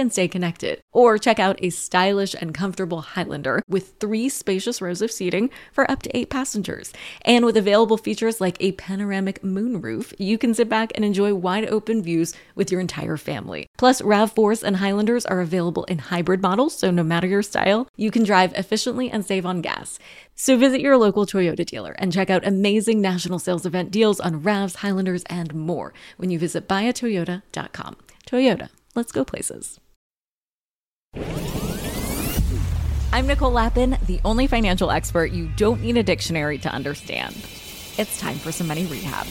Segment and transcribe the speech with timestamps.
[0.00, 0.80] can stay connected.
[0.92, 5.88] Or check out a stylish and comfortable Highlander with three spacious rows of seating for
[5.90, 6.90] up to eight passengers.
[7.20, 11.68] And with available features like a panoramic moonroof, you can sit back and enjoy wide
[11.68, 13.66] open views with your entire family.
[13.76, 18.10] Plus, RAV4s and Highlanders are available in hybrid models, so no matter your style, you
[18.10, 19.98] can drive efficiently and save on gas.
[20.34, 24.42] So visit your local Toyota dealer and check out amazing national sales event deals on
[24.42, 27.96] RAVs, Highlanders, and more when you visit buyatoyota.com.
[28.26, 29.78] Toyota, let's go places.
[33.12, 37.34] I'm Nicole Lapin, the only financial expert you don't need a dictionary to understand.
[37.98, 39.26] It's time for some money rehab.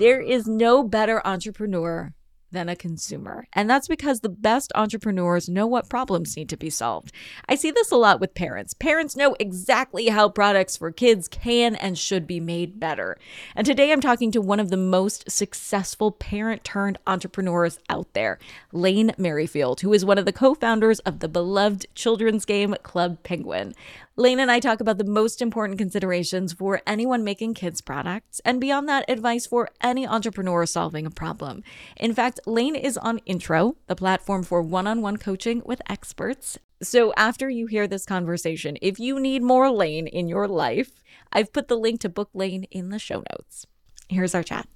[0.00, 2.12] There is no better entrepreneur
[2.50, 3.46] than a consumer.
[3.52, 7.12] And that's because the best entrepreneurs know what problems need to be solved.
[7.48, 8.74] I see this a lot with parents.
[8.74, 13.18] Parents know exactly how products for kids can and should be made better.
[13.54, 18.38] And today I'm talking to one of the most successful parent turned entrepreneurs out there,
[18.72, 23.22] Lane Merrifield, who is one of the co founders of the beloved children's game Club
[23.22, 23.74] Penguin.
[24.18, 28.60] Lane and I talk about the most important considerations for anyone making kids products, and
[28.60, 31.62] beyond that, advice for any entrepreneur solving a problem.
[31.96, 36.58] In fact, Lane is on Intro, the platform for one on one coaching with experts.
[36.82, 40.90] So after you hear this conversation, if you need more Lane in your life,
[41.32, 43.68] I've put the link to book Lane in the show notes.
[44.08, 44.66] Here's our chat.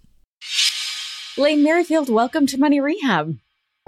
[1.36, 3.38] Lane Merrifield, welcome to Money Rehab.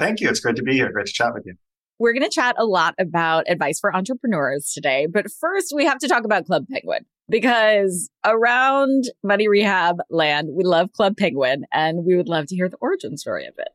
[0.01, 0.29] Thank you.
[0.31, 0.91] It's great to be here.
[0.91, 1.55] Great to chat with you.
[1.98, 5.06] We're going to chat a lot about advice for entrepreneurs today.
[5.06, 10.64] But first, we have to talk about Club Penguin because around Money Rehab land, we
[10.64, 13.69] love Club Penguin and we would love to hear the origin story of it.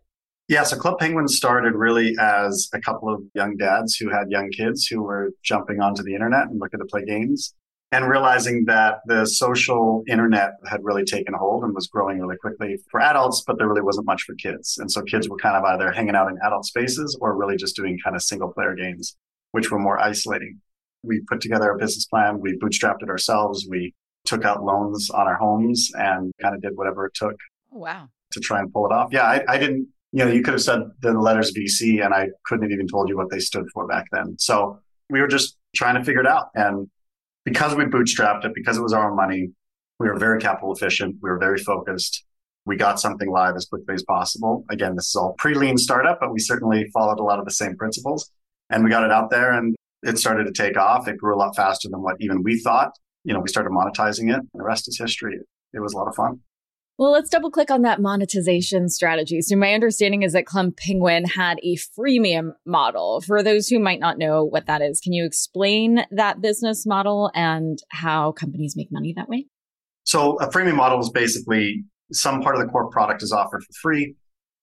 [0.50, 4.50] Yeah, so Club Penguin started really as a couple of young dads who had young
[4.50, 7.54] kids who were jumping onto the internet and looking to play games
[7.92, 12.78] and realizing that the social internet had really taken hold and was growing really quickly
[12.92, 14.78] for adults, but there really wasn't much for kids.
[14.78, 17.76] And so kids were kind of either hanging out in adult spaces or really just
[17.76, 19.18] doing kind of single player games,
[19.52, 20.60] which were more isolating.
[21.04, 22.40] We put together a business plan.
[22.40, 23.66] We bootstrapped it ourselves.
[23.68, 23.96] We
[24.26, 27.36] took out loans on our homes and kind of did whatever it took.
[27.74, 28.10] Oh, wow.
[28.34, 29.10] To try and pull it off.
[29.12, 32.28] Yeah, I, I didn't, you know, you could have said the letters VC and I
[32.46, 34.36] couldn't have even told you what they stood for back then.
[34.38, 34.80] So
[35.10, 36.50] we were just trying to figure it out.
[36.54, 36.88] And
[37.50, 39.50] because we bootstrapped it, because it was our own money,
[40.00, 41.16] we were very capital efficient.
[41.22, 42.24] We were very focused.
[42.66, 44.64] We got something live as quickly as possible.
[44.70, 47.52] Again, this is all pre lean startup, but we certainly followed a lot of the
[47.52, 48.32] same principles
[48.70, 51.08] and we got it out there and it started to take off.
[51.08, 52.92] It grew a lot faster than what even we thought.
[53.24, 54.40] You know, we started monetizing it.
[54.40, 55.38] And The rest is history.
[55.74, 56.40] It was a lot of fun.
[57.00, 59.42] Well, let's double click on that monetization strategy.
[59.42, 63.22] So, my understanding is that Club Penguin had a freemium model.
[63.22, 67.32] For those who might not know what that is, can you explain that business model
[67.34, 69.46] and how companies make money that way?
[70.04, 73.74] So, a freemium model is basically some part of the core product is offered for
[73.82, 74.16] free.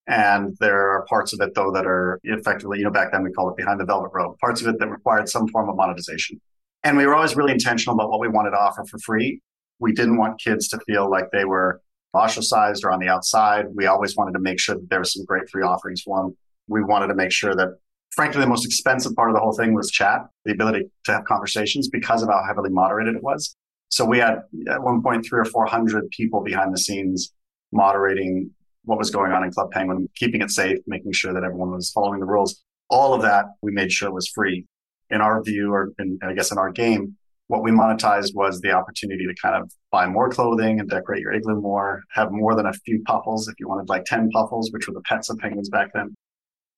[0.06, 3.32] And there are parts of it, though, that are effectively, you know, back then we
[3.32, 6.38] called it behind the velvet rope, parts of it that required some form of monetization.
[6.84, 9.40] And we were always really intentional about what we wanted to offer for free.
[9.78, 11.80] We didn't want kids to feel like they were
[12.14, 13.66] ostracized or on the outside.
[13.74, 16.36] We always wanted to make sure that there was some great free offerings for them.
[16.68, 17.68] We wanted to make sure that,
[18.10, 21.24] frankly, the most expensive part of the whole thing was chat, the ability to have
[21.24, 23.56] conversations because of how heavily moderated it was.
[23.88, 27.32] So we had at one point three or 400 people behind the scenes
[27.72, 28.50] moderating
[28.84, 31.90] what was going on in Club Penguin, keeping it safe, making sure that everyone was
[31.90, 32.62] following the rules.
[32.88, 34.64] All of that we made sure was free.
[35.10, 37.16] In our view, or in, I guess in our game,
[37.48, 41.32] what we monetized was the opportunity to kind of buy more clothing and decorate your
[41.32, 44.88] igloo more, have more than a few puffles if you wanted like 10 puffles, which
[44.88, 46.14] were the pets of penguins back then.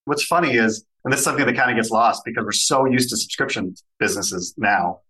[0.04, 2.84] What's funny is, and this is something that kind of gets lost because we're so
[2.84, 5.00] used to subscription businesses now.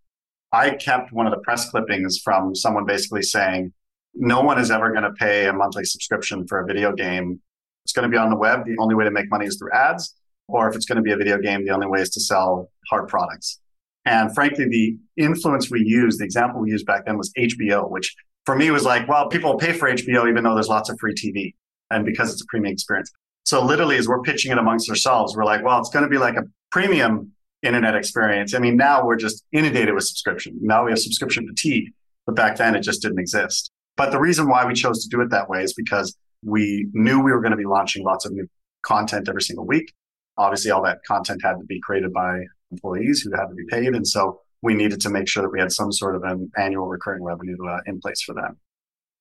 [0.51, 3.73] I kept one of the press clippings from someone basically saying,
[4.15, 7.39] no one is ever going to pay a monthly subscription for a video game.
[7.85, 8.65] It's going to be on the web.
[8.65, 10.15] The only way to make money is through ads.
[10.47, 12.69] Or if it's going to be a video game, the only way is to sell
[12.89, 13.59] hard products.
[14.05, 18.15] And frankly, the influence we used, the example we used back then was HBO, which
[18.45, 21.13] for me was like, well, people pay for HBO even though there's lots of free
[21.13, 21.53] TV
[21.91, 23.11] and because it's a premium experience.
[23.45, 26.17] So literally, as we're pitching it amongst ourselves, we're like, well, it's going to be
[26.17, 27.31] like a premium
[27.61, 28.53] internet experience.
[28.53, 30.57] I mean, now we're just inundated with subscription.
[30.61, 31.91] Now we have subscription fatigue,
[32.25, 33.71] but back then it just didn't exist.
[33.97, 37.21] But the reason why we chose to do it that way is because we knew
[37.21, 38.47] we were going to be launching lots of new
[38.81, 39.93] content every single week.
[40.37, 43.95] Obviously, all that content had to be created by employees who had to be paid.
[43.95, 46.87] And so we needed to make sure that we had some sort of an annual
[46.87, 48.57] recurring revenue uh, in place for them.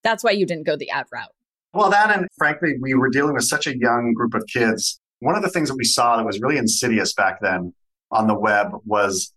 [0.03, 1.33] That's why you didn't go the ad route.
[1.75, 5.01] Well, that and frankly, we were dealing with such a young group of kids.
[5.21, 7.75] One of the things that we saw that was really insidious back then
[8.11, 9.33] on the web was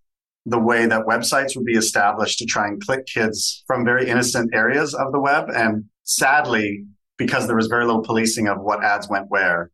[0.45, 4.51] the way that websites would be established to try and click kids from very innocent
[4.53, 5.49] areas of the web.
[5.49, 6.85] And sadly,
[7.17, 9.69] because there was very little policing of what ads went where,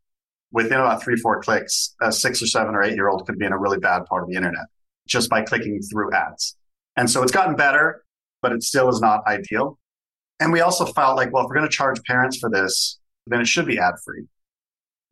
[0.52, 3.46] within about three, four clicks, a six or seven or eight year old could be
[3.46, 4.66] in a really bad part of the internet
[5.06, 6.56] just by clicking through ads.
[6.96, 8.04] And so it's gotten better,
[8.42, 9.78] but it still is not ideal.
[10.40, 13.40] And we also felt like, well, if we're going to charge parents for this, then
[13.40, 14.24] it should be ad free.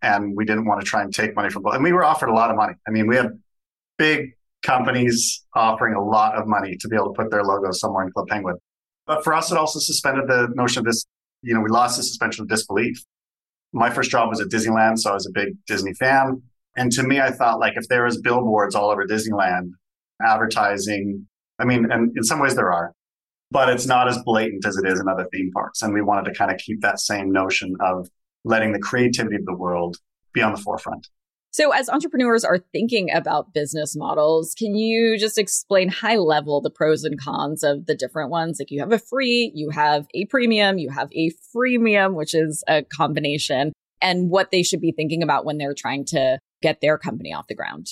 [0.02, 1.64] And we didn't want to try and take money from.
[1.66, 2.74] And we were offered a lot of money.
[2.86, 3.30] I mean, we had
[3.98, 8.04] big companies offering a lot of money to be able to put their logo somewhere
[8.04, 8.56] in Club Penguin.
[9.06, 11.04] But for us, it also suspended the notion of this,
[11.42, 13.02] you know, we lost the suspension of disbelief.
[13.72, 16.42] My first job was at Disneyland, so I was a big Disney fan.
[16.76, 19.70] And to me, I thought like if there was billboards all over Disneyland
[20.22, 21.26] advertising,
[21.58, 22.92] I mean, and in some ways there are,
[23.50, 25.82] but it's not as blatant as it is in other theme parks.
[25.82, 28.08] And we wanted to kind of keep that same notion of
[28.44, 29.96] letting the creativity of the world
[30.32, 31.08] be on the forefront.
[31.56, 36.68] So, as entrepreneurs are thinking about business models, can you just explain high level the
[36.68, 38.58] pros and cons of the different ones?
[38.58, 42.62] Like, you have a free, you have a premium, you have a freemium, which is
[42.68, 43.72] a combination,
[44.02, 47.46] and what they should be thinking about when they're trying to get their company off
[47.46, 47.86] the ground.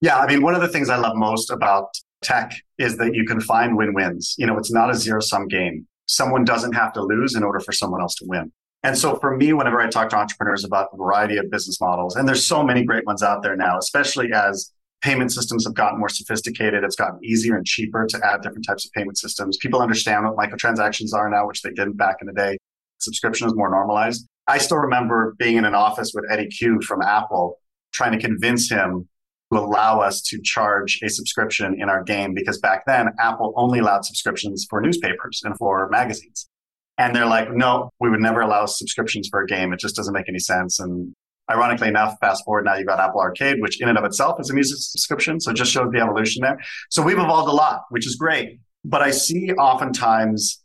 [0.00, 3.24] Yeah, I mean, one of the things I love most about tech is that you
[3.24, 4.34] can find win wins.
[4.38, 5.86] You know, it's not a zero sum game.
[6.06, 8.50] Someone doesn't have to lose in order for someone else to win.
[8.84, 12.16] And so for me, whenever I talk to entrepreneurs about a variety of business models,
[12.16, 14.70] and there's so many great ones out there now, especially as
[15.00, 18.84] payment systems have gotten more sophisticated, it's gotten easier and cheaper to add different types
[18.84, 19.56] of payment systems.
[19.56, 22.58] People understand what microtransactions are now, which they didn't back in the day.
[22.98, 24.26] Subscription is more normalized.
[24.46, 27.58] I still remember being in an office with Eddie Cue from Apple,
[27.94, 29.08] trying to convince him
[29.50, 33.78] to allow us to charge a subscription in our game because back then Apple only
[33.78, 36.50] allowed subscriptions for newspapers and for magazines.
[36.96, 39.72] And they're like, no, we would never allow subscriptions for a game.
[39.72, 40.78] It just doesn't make any sense.
[40.78, 41.12] And
[41.50, 44.50] ironically enough, fast forward now you've got Apple Arcade, which in and of itself is
[44.50, 45.40] a music subscription.
[45.40, 46.58] So it just shows the evolution there.
[46.90, 48.60] So we've evolved a lot, which is great.
[48.84, 50.62] But I see oftentimes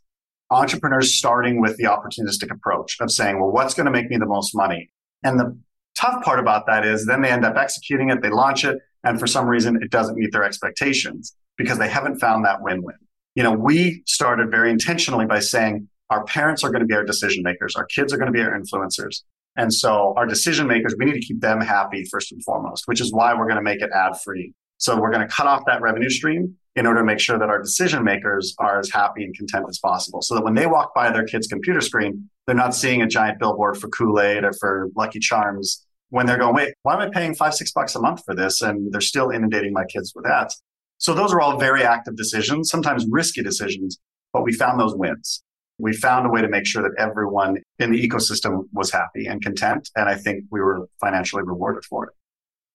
[0.50, 4.26] entrepreneurs starting with the opportunistic approach of saying, well, what's going to make me the
[4.26, 4.90] most money?
[5.22, 5.58] And the
[5.96, 9.18] tough part about that is then they end up executing it, they launch it, and
[9.18, 12.96] for some reason it doesn't meet their expectations because they haven't found that win-win.
[13.34, 17.04] You know, we started very intentionally by saying, our parents are going to be our
[17.04, 17.76] decision makers.
[17.76, 19.22] Our kids are going to be our influencers.
[19.56, 23.00] And so our decision makers, we need to keep them happy first and foremost, which
[23.00, 24.52] is why we're going to make it ad free.
[24.78, 27.48] So we're going to cut off that revenue stream in order to make sure that
[27.48, 30.22] our decision makers are as happy and content as possible.
[30.22, 33.38] So that when they walk by their kid's computer screen, they're not seeing a giant
[33.38, 37.34] billboard for Kool-Aid or for Lucky Charms when they're going, wait, why am I paying
[37.34, 38.62] five, six bucks a month for this?
[38.62, 40.60] And they're still inundating my kids with ads.
[40.98, 43.98] So those are all very active decisions, sometimes risky decisions,
[44.32, 45.42] but we found those wins
[45.80, 49.42] we found a way to make sure that everyone in the ecosystem was happy and
[49.42, 49.90] content.
[49.96, 52.14] And I think we were financially rewarded for it.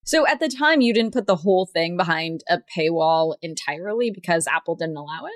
[0.04, 4.46] So at the time, you didn't put the whole thing behind a paywall entirely because
[4.46, 5.32] Apple didn't allow it?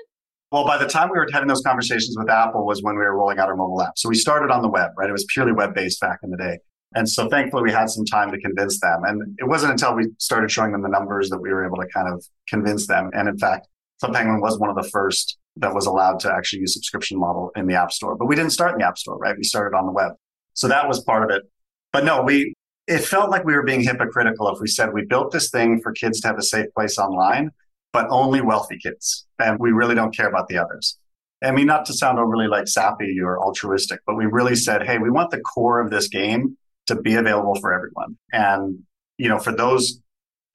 [0.51, 3.17] Well, by the time we were having those conversations with Apple was when we were
[3.17, 3.97] rolling out our mobile app.
[3.97, 5.09] So we started on the web, right?
[5.09, 6.59] It was purely web based back in the day.
[6.93, 9.01] And so thankfully we had some time to convince them.
[9.05, 11.87] And it wasn't until we started showing them the numbers that we were able to
[11.93, 13.09] kind of convince them.
[13.13, 13.67] And in fact,
[14.01, 17.51] Club Penguin was one of the first that was allowed to actually use subscription model
[17.55, 18.15] in the app store.
[18.15, 19.35] But we didn't start in the app store, right?
[19.37, 20.13] We started on the web.
[20.53, 21.43] So that was part of it.
[21.91, 22.53] But no, we,
[22.87, 25.91] it felt like we were being hypocritical if we said we built this thing for
[25.91, 27.51] kids to have a safe place online,
[27.93, 29.25] but only wealthy kids.
[29.39, 30.97] And we really don't care about the others.
[31.43, 34.99] I mean, not to sound overly like sappy or altruistic, but we really said, hey,
[34.99, 38.17] we want the core of this game to be available for everyone.
[38.31, 38.79] And,
[39.17, 40.01] you know, for those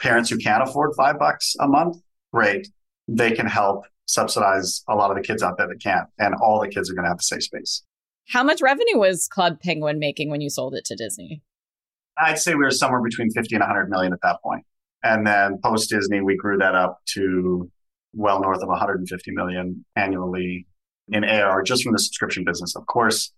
[0.01, 1.97] parents who can't afford five bucks a month,
[2.33, 2.69] great.
[3.09, 6.61] They can help subsidize a lot of the kids out there that can't, and all
[6.61, 7.83] the kids are going to have a safe space.
[8.29, 11.43] How much revenue was Club Penguin making when you sold it to Disney?
[12.19, 14.65] I'd say we were somewhere between 50 and 100 million at that point.
[15.03, 17.71] And then post Disney, we grew that up to
[18.15, 20.67] well north of 150 million annually
[21.09, 22.75] in AR just from the subscription business.
[22.75, 23.33] Of course,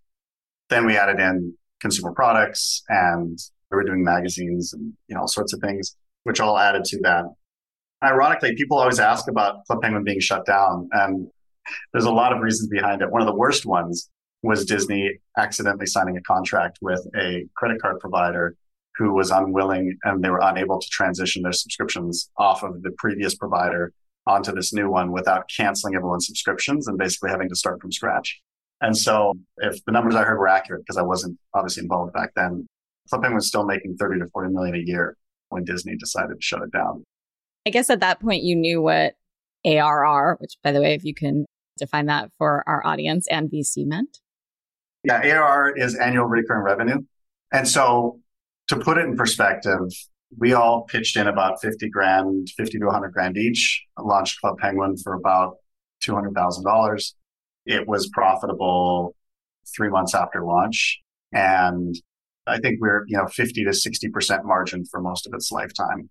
[0.70, 3.38] then we added in consumer products and
[3.70, 6.98] we were doing magazines and you know all sorts of things, which all added to
[7.02, 7.25] that
[8.02, 11.28] ironically, people always ask about Club Penguin being shut down, and
[11.93, 13.11] there's a lot of reasons behind it.
[13.11, 14.11] One of the worst ones
[14.43, 18.57] was Disney accidentally signing a contract with a credit card provider
[18.97, 23.35] who was unwilling and they were unable to transition their subscriptions off of the previous
[23.35, 23.93] provider
[24.26, 28.40] onto this new one without canceling everyone's subscriptions and basically having to start from scratch.
[28.81, 32.31] And so if the numbers I heard were accurate, because I wasn't obviously involved back
[32.37, 32.67] then,
[33.09, 35.17] Club Penguin was still making 30 to 40 million a year
[35.49, 37.05] when Disney decided to shut it down.
[37.68, 39.12] I guess at that point you knew what
[39.66, 41.44] ARR, which by the way, if you can
[41.76, 44.20] define that for our audience and VC meant.
[45.04, 47.02] Yeah, ARR is annual recurring revenue.
[47.52, 48.20] And so
[48.68, 49.80] to put it in perspective,
[50.38, 54.96] we all pitched in about 50 grand, 50 to 100 grand each, launched Club Penguin
[54.96, 55.56] for about
[56.02, 57.12] $200,000.
[57.66, 59.14] It was profitable
[59.76, 61.02] three months after launch.
[61.34, 61.94] And
[62.46, 66.08] I think we're, you know, 50 to 60% margin for most of its lifetime.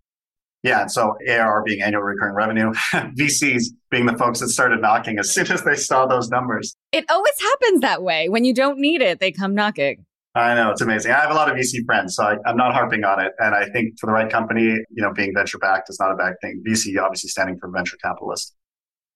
[0.68, 0.82] Yeah.
[0.82, 5.34] And so ARR being annual recurring revenue, VCs being the folks that started knocking as
[5.34, 6.76] soon as they saw those numbers.
[6.92, 8.30] It always happens that way.
[8.30, 10.06] When you don't need it, they come knocking.
[10.36, 11.12] I know it's amazing.
[11.12, 13.32] I have a lot of VC friends, so I, am not harping on it.
[13.40, 16.16] And I think for the right company, you know, being venture backed is not a
[16.16, 16.62] bad thing.
[16.68, 18.56] VC obviously standing for venture capitalist.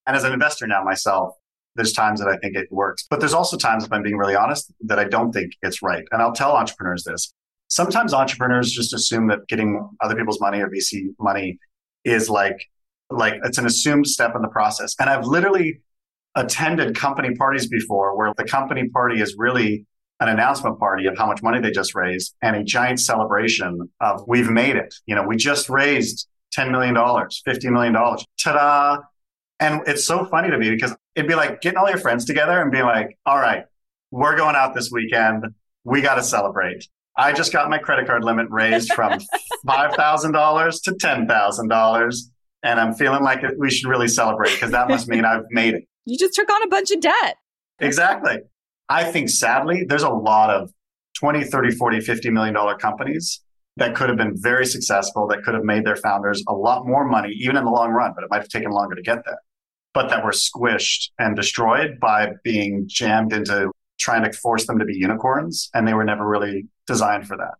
[0.07, 1.35] And as an investor now myself,
[1.75, 4.35] there's times that I think it works, but there's also times, if I'm being really
[4.35, 6.03] honest, that I don't think it's right.
[6.11, 7.33] And I'll tell entrepreneurs this.
[7.71, 11.57] Sometimes entrepreneurs just assume that getting other people's money or VC money
[12.03, 12.69] is like,
[13.09, 14.93] like it's an assumed step in the process.
[14.99, 15.79] And I've literally
[16.35, 19.85] attended company parties before where the company party is really
[20.19, 24.21] an announcement party of how much money they just raised and a giant celebration of
[24.27, 24.93] we've made it.
[25.05, 27.93] You know, we just raised $10 million, $50 million.
[27.93, 28.97] Ta-da.
[29.61, 32.61] And it's so funny to me because it'd be like getting all your friends together
[32.61, 33.63] and being like, all right,
[34.11, 35.45] we're going out this weekend.
[35.85, 36.85] We got to celebrate.
[37.17, 39.19] I just got my credit card limit raised from
[39.67, 42.15] $5,000 to $10,000.
[42.63, 45.83] And I'm feeling like we should really celebrate because that must mean I've made it.
[46.05, 47.37] You just took on a bunch of debt.
[47.79, 48.37] Exactly.
[48.89, 50.71] I think sadly, there's a lot of
[51.17, 53.41] 20, 30, 40, 50 million dollar companies
[53.77, 57.05] that could have been very successful, that could have made their founders a lot more
[57.05, 59.39] money, even in the long run, but it might have taken longer to get there,
[59.93, 64.85] but that were squished and destroyed by being jammed into trying to force them to
[64.85, 65.69] be unicorns.
[65.73, 67.55] And they were never really designed for that.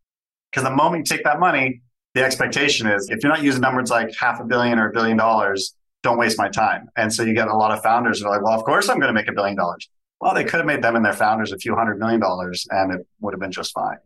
[0.51, 1.81] Because the moment you take that money,
[2.13, 5.17] the expectation is if you're not using numbers like half a billion or a billion
[5.17, 5.73] dollars,
[6.03, 6.89] don't waste my time.
[6.97, 9.00] And so you get a lot of founders that are like, well, of course I'm
[9.00, 9.88] going to make a billion dollars.
[10.19, 12.93] Well, they could have made them and their founders a few hundred million dollars and
[12.93, 13.97] it would have been just fine.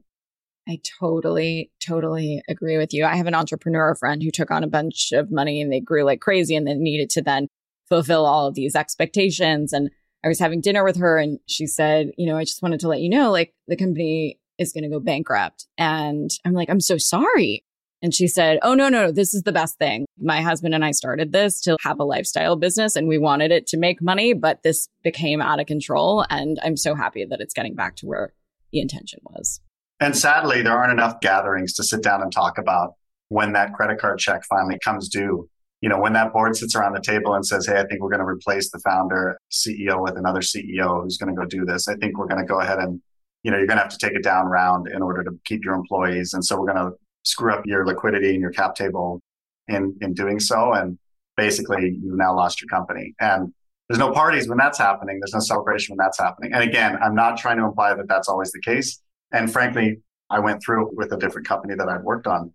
[0.68, 3.06] I totally, totally agree with you.
[3.06, 6.04] I have an entrepreneur friend who took on a bunch of money and they grew
[6.04, 7.48] like crazy and then needed to then
[7.88, 9.74] fulfill all of these expectations.
[9.74, 9.90] And
[10.24, 12.88] I was having dinner with her and she said, you know, I just wanted to
[12.88, 15.68] let you know, like the company is going to go bankrupt.
[15.78, 17.64] And I'm like, I'm so sorry.
[18.02, 20.06] And she said, Oh, no, no, this is the best thing.
[20.20, 23.68] My husband and I started this to have a lifestyle business and we wanted it
[23.68, 26.26] to make money, but this became out of control.
[26.30, 28.34] And I'm so happy that it's getting back to where
[28.72, 29.62] the intention was.
[30.00, 32.94] And sadly, there aren't enough gatherings to sit down and talk about
[33.30, 35.50] when that credit card check finally comes due.
[35.82, 38.10] You know, when that board sits around the table and says, Hey, I think we're
[38.10, 41.88] going to replace the founder CEO with another CEO who's going to go do this.
[41.88, 43.02] I think we're going to go ahead and,
[43.46, 45.64] you know, you're going to have to take it down round in order to keep
[45.64, 46.34] your employees.
[46.34, 49.22] And so we're going to screw up your liquidity and your cap table
[49.68, 50.74] in in doing so.
[50.74, 50.98] And
[51.38, 53.14] basically you've now lost your company.
[53.20, 53.54] And
[53.88, 55.20] there's no parties when that's happening.
[55.20, 56.54] There's no celebration when that's happening.
[56.54, 59.00] And again i'm not trying to imply that that's always the case.
[59.32, 60.00] And frankly
[60.32, 62.52] i went through it with a different company that i've worked on.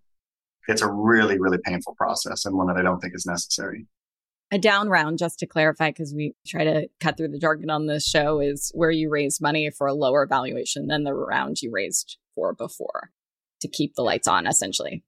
[0.67, 3.85] It's a really really painful process and one that i don't think is necessary
[4.51, 7.87] a down round just to clarify because we try to cut through the jargon on
[7.87, 11.71] this show is where you raise money for a lower valuation than the round you
[11.71, 13.11] raised for before
[13.61, 15.03] to keep the lights on, essentially.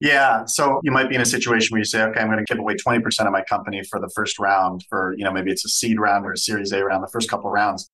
[0.00, 0.44] Yeah.
[0.44, 2.58] So you might be in a situation where you say, okay, I'm going to give
[2.58, 5.70] away 20% of my company for the first round for, you know, maybe it's a
[5.70, 7.90] seed round or a series A round, the first couple rounds.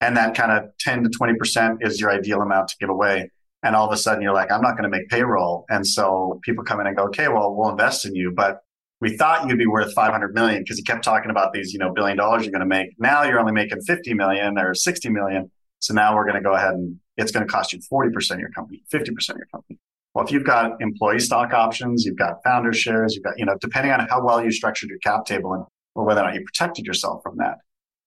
[0.00, 3.30] And that kind of 10 to 20% is your ideal amount to give away.
[3.62, 5.66] And all of a sudden you're like, I'm not going to make payroll.
[5.68, 8.32] And so people come in and go, okay, well, we'll invest in you.
[8.34, 8.60] But
[9.02, 11.92] we thought you'd be worth 500 million because you kept talking about these, you know,
[11.92, 12.90] billion dollars you're going to make.
[12.98, 15.50] Now you're only making 50 million or 60 million.
[15.80, 18.38] So now we're going to go ahead and it's going to cost you 40% of
[18.38, 19.80] your company, 50% of your company.
[20.14, 23.56] Well, if you've got employee stock options, you've got founder shares, you've got, you know,
[23.60, 25.64] depending on how well you structured your cap table and
[25.96, 27.56] or whether or not you protected yourself from that.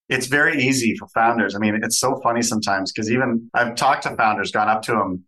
[0.08, 1.54] It's very easy for founders.
[1.54, 4.92] I mean, it's so funny sometimes because even I've talked to founders, gone up to
[4.92, 5.24] them,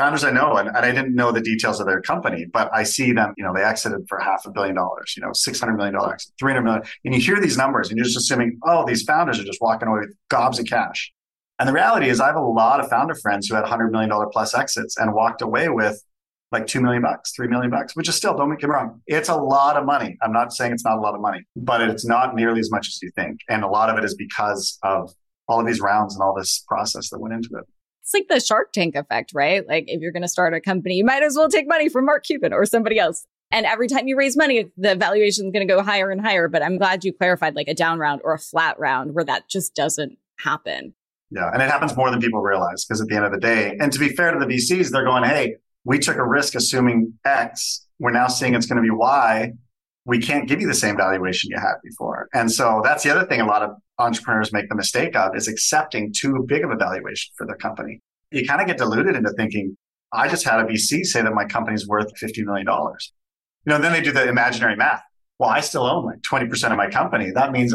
[0.00, 2.84] founders I know, and, and, I didn't know the details of their company, but I
[2.84, 5.94] see them, you know, they exited for half a billion dollars, you know, $600 million,
[5.94, 6.82] $300 million.
[7.04, 9.88] And you hear these numbers and you're just assuming, oh, these founders are just walking
[9.88, 11.12] away with gobs of cash.
[11.58, 14.10] And the reality is, I have a lot of founder friends who had $100 million
[14.32, 16.02] plus exits and walked away with
[16.50, 19.28] like 2 million bucks, 3 million bucks, which is still, don't make me wrong, it's
[19.28, 20.16] a lot of money.
[20.22, 22.88] I'm not saying it's not a lot of money, but it's not nearly as much
[22.88, 23.40] as you think.
[23.50, 25.12] And a lot of it is because of
[25.46, 27.66] all of these rounds and all this process that went into it.
[28.12, 29.64] It's like the Shark Tank effect, right?
[29.68, 32.06] Like if you're going to start a company, you might as well take money from
[32.06, 33.24] Mark Cuban or somebody else.
[33.52, 36.48] And every time you raise money, the valuation is going to go higher and higher.
[36.48, 39.48] But I'm glad you clarified like a down round or a flat round where that
[39.48, 40.92] just doesn't happen.
[41.30, 41.50] Yeah.
[41.52, 43.92] And it happens more than people realize because at the end of the day, and
[43.92, 47.86] to be fair to the VCs, they're going, hey, we took a risk assuming X.
[48.00, 49.52] We're now seeing it's going to be Y.
[50.04, 52.28] we can't give you the same valuation you had before.
[52.34, 55.48] And so that's the other thing a lot of entrepreneurs make the mistake of is
[55.48, 58.00] accepting too big of a valuation for their company.
[58.30, 59.76] You kind of get deluded into thinking,
[60.12, 62.66] I just had a VC say that my company's worth $50 million.
[62.66, 65.02] You know, then they do the imaginary math.
[65.38, 67.30] Well, I still own like 20% of my company.
[67.34, 67.74] That means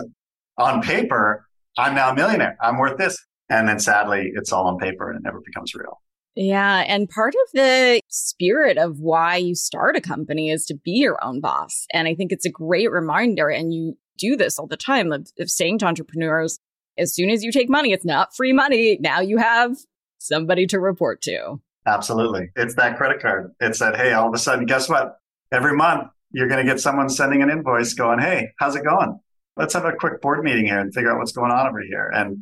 [0.57, 1.45] on paper,
[1.77, 2.57] I'm now a millionaire.
[2.61, 3.17] I'm worth this.
[3.49, 6.01] And then sadly, it's all on paper and it never becomes real.
[6.35, 6.83] Yeah.
[6.87, 11.23] And part of the spirit of why you start a company is to be your
[11.23, 11.85] own boss.
[11.93, 13.47] And I think it's a great reminder.
[13.49, 16.59] And you do this all the time of, of saying to entrepreneurs,
[16.97, 18.97] as soon as you take money, it's not free money.
[19.01, 19.75] Now you have
[20.17, 21.59] somebody to report to.
[21.85, 22.49] Absolutely.
[22.55, 23.53] It's that credit card.
[23.59, 25.19] It's that, hey, all of a sudden, guess what?
[25.51, 29.19] Every month, you're going to get someone sending an invoice going, hey, how's it going?
[29.55, 32.11] Let's have a quick board meeting here and figure out what's going on over here.
[32.13, 32.39] And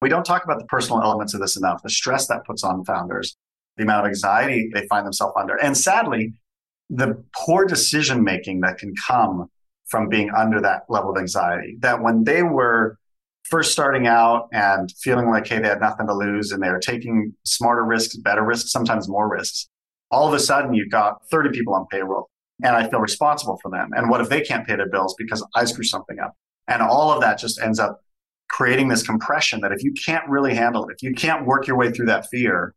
[0.00, 2.84] we don't talk about the personal elements of this enough, the stress that puts on
[2.84, 3.36] founders,
[3.76, 5.56] the amount of anxiety they find themselves under.
[5.56, 6.34] And sadly,
[6.90, 9.48] the poor decision making that can come
[9.92, 11.76] from being under that level of anxiety.
[11.80, 12.98] That when they were
[13.44, 16.80] first starting out and feeling like, hey, they had nothing to lose and they were
[16.80, 19.68] taking smarter risks, better risks, sometimes more risks,
[20.10, 22.30] all of a sudden you've got 30 people on payroll
[22.64, 23.90] and I feel responsible for them.
[23.94, 26.32] And what if they can't pay their bills because I screw something up?
[26.68, 28.00] And all of that just ends up
[28.48, 31.76] creating this compression that if you can't really handle it, if you can't work your
[31.76, 32.74] way through that fear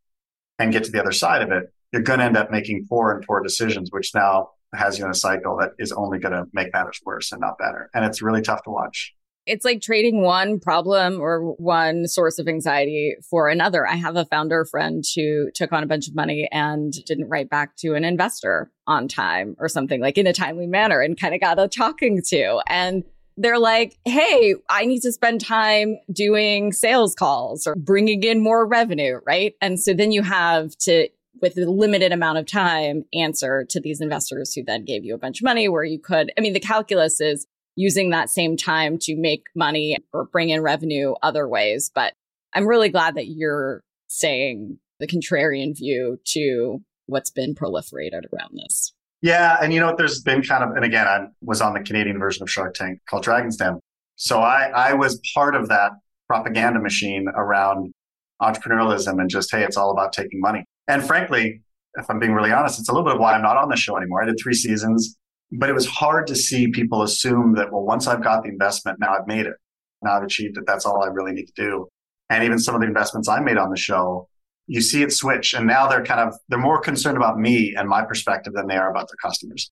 [0.59, 3.11] and get to the other side of it, you're going to end up making poor
[3.11, 6.45] and poor decisions, which now has you in a cycle that is only going to
[6.53, 7.89] make matters worse and not better.
[7.93, 9.13] And it's really tough to watch.
[9.45, 13.87] It's like trading one problem or one source of anxiety for another.
[13.87, 17.49] I have a founder friend who took on a bunch of money and didn't write
[17.49, 21.35] back to an investor on time or something like in a timely manner and kind
[21.35, 22.59] of got a talking to.
[22.67, 23.03] And
[23.37, 28.65] they're like, hey, I need to spend time doing sales calls or bringing in more
[28.65, 29.53] revenue, right?
[29.61, 31.09] And so then you have to,
[31.41, 35.17] with a limited amount of time, answer to these investors who then gave you a
[35.17, 38.97] bunch of money where you could, I mean, the calculus is using that same time
[38.99, 41.91] to make money or bring in revenue other ways.
[41.93, 42.13] But
[42.53, 48.93] I'm really glad that you're saying the contrarian view to what's been proliferated around this.
[49.21, 49.97] Yeah, and you know what?
[49.97, 52.99] There's been kind of, and again, I was on the Canadian version of Shark Tank
[53.09, 53.79] called Dragon's Den,
[54.15, 55.91] so I I was part of that
[56.27, 57.93] propaganda machine around
[58.41, 60.65] entrepreneurialism and just hey, it's all about taking money.
[60.87, 61.61] And frankly,
[61.95, 63.75] if I'm being really honest, it's a little bit of why I'm not on the
[63.75, 64.21] show anymore.
[64.21, 65.17] I did three seasons,
[65.51, 68.99] but it was hard to see people assume that well, once I've got the investment,
[68.99, 69.55] now I've made it,
[70.01, 70.65] now I've achieved it.
[70.67, 71.87] That's all I really need to do.
[72.29, 74.27] And even some of the investments I made on the show
[74.67, 77.87] you see it switch and now they're kind of they're more concerned about me and
[77.87, 79.71] my perspective than they are about their customers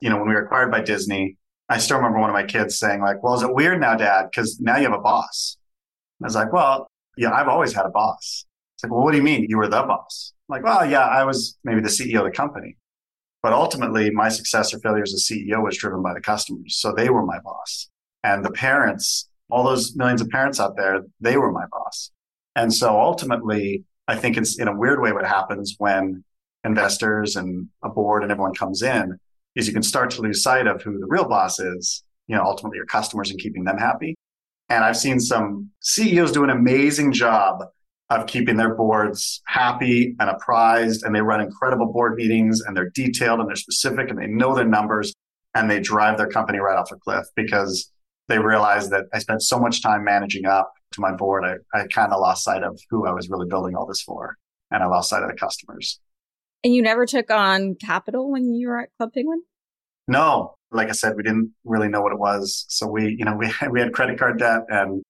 [0.00, 1.36] you know when we were acquired by disney
[1.68, 4.26] i still remember one of my kids saying like well is it weird now dad
[4.30, 5.56] because now you have a boss
[6.22, 8.44] i was like well yeah i've always had a boss
[8.84, 9.46] like well what do you mean?
[9.48, 10.32] You were the boss.
[10.48, 12.76] I'm like well yeah i was maybe the ceo of the company.
[13.42, 16.76] But ultimately my success or failure as a ceo was driven by the customers.
[16.76, 17.88] So they were my boss.
[18.22, 22.10] And the parents all those millions of parents out there they were my boss.
[22.56, 26.24] And so ultimately I think it's in a weird way what happens when
[26.64, 29.18] investors and a board and everyone comes in
[29.54, 32.42] is you can start to lose sight of who the real boss is, you know,
[32.42, 34.14] ultimately your customers and keeping them happy.
[34.68, 37.64] And I've seen some CEOs do an amazing job
[38.10, 42.90] of keeping their boards happy and apprised and they run incredible board meetings and they're
[42.90, 45.14] detailed and they're specific and they know their numbers
[45.54, 47.90] and they drive their company right off a cliff because
[48.28, 51.86] they realize that I spent so much time managing up to my board, I, I
[51.86, 54.36] kind of lost sight of who I was really building all this for.
[54.70, 56.00] And I lost sight of the customers.
[56.62, 59.42] And you never took on capital when you were at Club Penguin?
[60.08, 60.54] No.
[60.70, 62.64] Like I said, we didn't really know what it was.
[62.68, 65.02] So we, you know, we, we had credit card debt and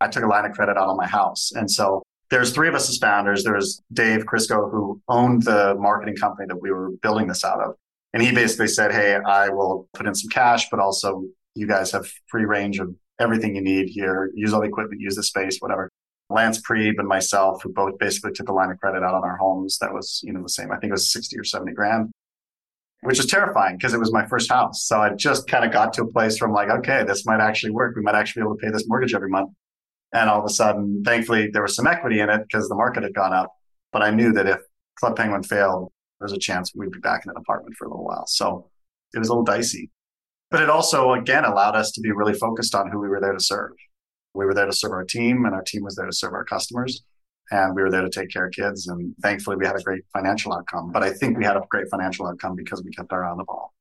[0.00, 1.50] I took a line of credit out on my house.
[1.52, 3.44] And so there's three of us as founders.
[3.44, 7.74] There's Dave Krysko, who owned the marketing company that we were building this out of.
[8.12, 11.90] And he basically said, Hey, I will put in some cash, but also you guys
[11.92, 14.30] have free range of everything you need here.
[14.34, 15.90] Use all the equipment, use the space, whatever.
[16.28, 19.36] Lance Priebe and myself, who both basically took a line of credit out on our
[19.36, 19.78] homes.
[19.78, 20.70] That was, you know, the same.
[20.70, 22.12] I think it was 60 or 70 grand,
[23.02, 24.84] which is terrifying because it was my first house.
[24.84, 27.40] So I just kind of got to a place where I'm like, okay, this might
[27.40, 27.96] actually work.
[27.96, 29.50] We might actually be able to pay this mortgage every month.
[30.12, 33.02] And all of a sudden, thankfully, there was some equity in it because the market
[33.02, 33.52] had gone up.
[33.92, 34.58] But I knew that if
[34.98, 38.04] Club Penguin failed, there's a chance we'd be back in an apartment for a little
[38.04, 38.26] while.
[38.26, 38.68] So
[39.14, 39.90] it was a little dicey.
[40.50, 43.32] But it also, again, allowed us to be really focused on who we were there
[43.32, 43.72] to serve.
[44.34, 46.44] We were there to serve our team, and our team was there to serve our
[46.44, 47.02] customers.
[47.52, 48.86] And we were there to take care of kids.
[48.86, 50.92] And thankfully, we had a great financial outcome.
[50.92, 53.38] But I think we had a great financial outcome because we kept our eye on
[53.38, 53.72] the ball.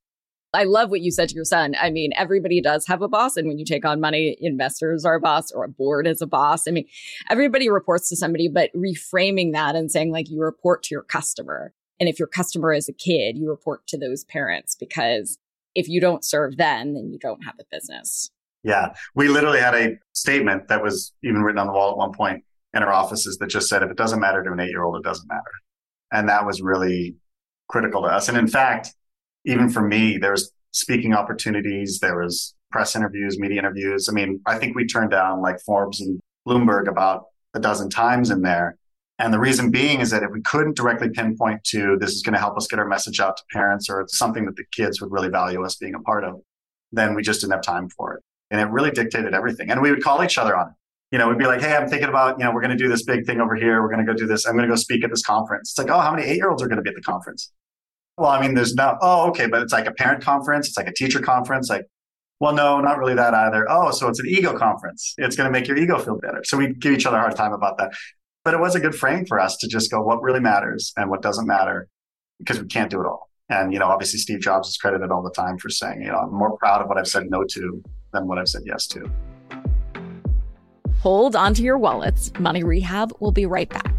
[0.54, 1.76] I love what you said to your son.
[1.80, 3.38] I mean, everybody does have a boss.
[3.38, 6.28] And when you take on money, investors are a boss or a board is a
[6.28, 6.68] boss.
[6.68, 6.88] I mean,
[7.30, 11.74] everybody reports to somebody, but reframing that and saying, like, you report to your customer.
[12.00, 15.38] And if your customer is a kid, you report to those parents because
[15.76, 18.32] if you don't serve them, then you don't have a business.
[18.64, 18.94] Yeah.
[19.16, 22.44] We literally had a statement that was even written on the wall at one point
[22.74, 24.98] in our offices that just said, if it doesn't matter to an eight year old,
[24.98, 25.42] it doesn't matter.
[26.12, 27.16] And that was really
[27.68, 28.28] critical to us.
[28.30, 28.96] And in fact,
[29.46, 34.08] even for me, there was speaking opportunities, there was press interviews, media interviews.
[34.10, 38.30] I mean, I think we turned down like Forbes and Bloomberg about a dozen times
[38.30, 38.78] in there.
[39.18, 42.34] And the reason being is that if we couldn't directly pinpoint to this is going
[42.34, 45.02] to help us get our message out to parents or it's something that the kids
[45.02, 46.36] would really value us being a part of,
[46.92, 48.24] then we just didn't have time for it.
[48.50, 49.72] And it really dictated everything.
[49.72, 50.74] And we would call each other on it.
[51.12, 52.88] You know, we'd be like, hey, I'm thinking about, you know, we're going to do
[52.88, 53.82] this big thing over here.
[53.82, 54.46] We're going to go do this.
[54.46, 55.72] I'm going to go speak at this conference.
[55.72, 57.52] It's like, oh, how many eight year olds are going to be at the conference?
[58.20, 60.68] Well, I mean, there's no, oh, okay, but it's like a parent conference.
[60.68, 61.70] It's like a teacher conference.
[61.70, 61.86] Like,
[62.42, 63.66] well, no, not really that either.
[63.70, 65.14] Oh, so it's an ego conference.
[65.18, 66.44] It's going to make your ego feel better.
[66.44, 67.94] So we give each other a hard time about that.
[68.44, 71.10] But it was a good frame for us to just go, what really matters and
[71.10, 71.88] what doesn't matter
[72.40, 73.30] because we can't do it all.
[73.50, 76.18] And, you know, obviously Steve Jobs is credited all the time for saying, you know,
[76.18, 79.10] I'm more proud of what I've said no to than what I've said yes to.
[81.00, 82.34] Hold onto your wallets.
[82.38, 83.99] Money Rehab will be right back.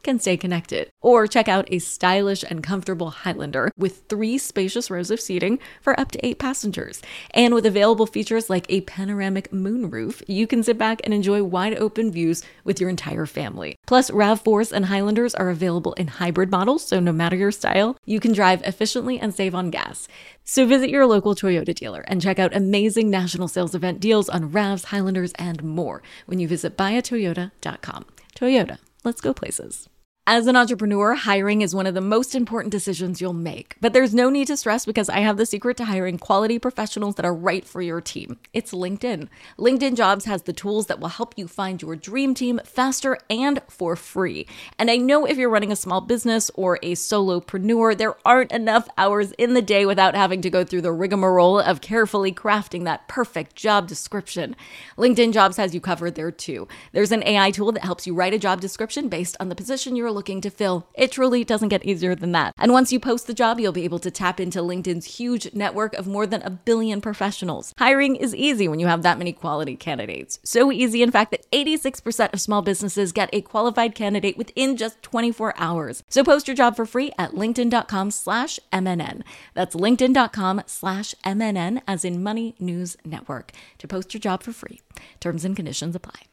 [0.03, 0.89] can stay connected.
[1.01, 5.99] Or check out a stylish and comfortable Highlander with three spacious rows of seating for
[5.99, 7.01] up to eight passengers.
[7.31, 11.77] And with available features like a panoramic moonroof, you can sit back and enjoy wide
[11.77, 13.75] open views with your entire family.
[13.87, 18.19] Plus, RAV4s and Highlanders are available in hybrid models, so no matter your style, you
[18.19, 20.07] can drive efficiently and save on gas.
[20.43, 24.51] So visit your local Toyota dealer and check out amazing national sales event deals on
[24.51, 28.05] RAVs, Highlanders, and more when you visit buyatoyota.com.
[28.35, 29.90] Toyota, let's go places.
[30.27, 33.75] As an entrepreneur, hiring is one of the most important decisions you'll make.
[33.81, 37.15] But there's no need to stress because I have the secret to hiring quality professionals
[37.15, 38.37] that are right for your team.
[38.53, 39.29] It's LinkedIn.
[39.57, 43.63] LinkedIn Jobs has the tools that will help you find your dream team faster and
[43.67, 44.45] for free.
[44.77, 48.87] And I know if you're running a small business or a solopreneur, there aren't enough
[48.99, 53.07] hours in the day without having to go through the rigmarole of carefully crafting that
[53.07, 54.55] perfect job description.
[54.99, 56.67] LinkedIn Jobs has you covered there too.
[56.91, 59.95] There's an AI tool that helps you write a job description based on the position
[59.95, 60.87] you're looking to fill.
[60.93, 62.53] It truly doesn't get easier than that.
[62.57, 65.93] And once you post the job, you'll be able to tap into LinkedIn's huge network
[65.95, 67.73] of more than a billion professionals.
[67.77, 70.39] Hiring is easy when you have that many quality candidates.
[70.43, 75.01] So easy, in fact, that 86% of small businesses get a qualified candidate within just
[75.01, 76.03] 24 hours.
[76.09, 79.21] So post your job for free at linkedin.com slash MNN.
[79.53, 84.81] That's linkedin.com slash MNN as in Money News Network to post your job for free.
[85.19, 86.30] Terms and conditions apply.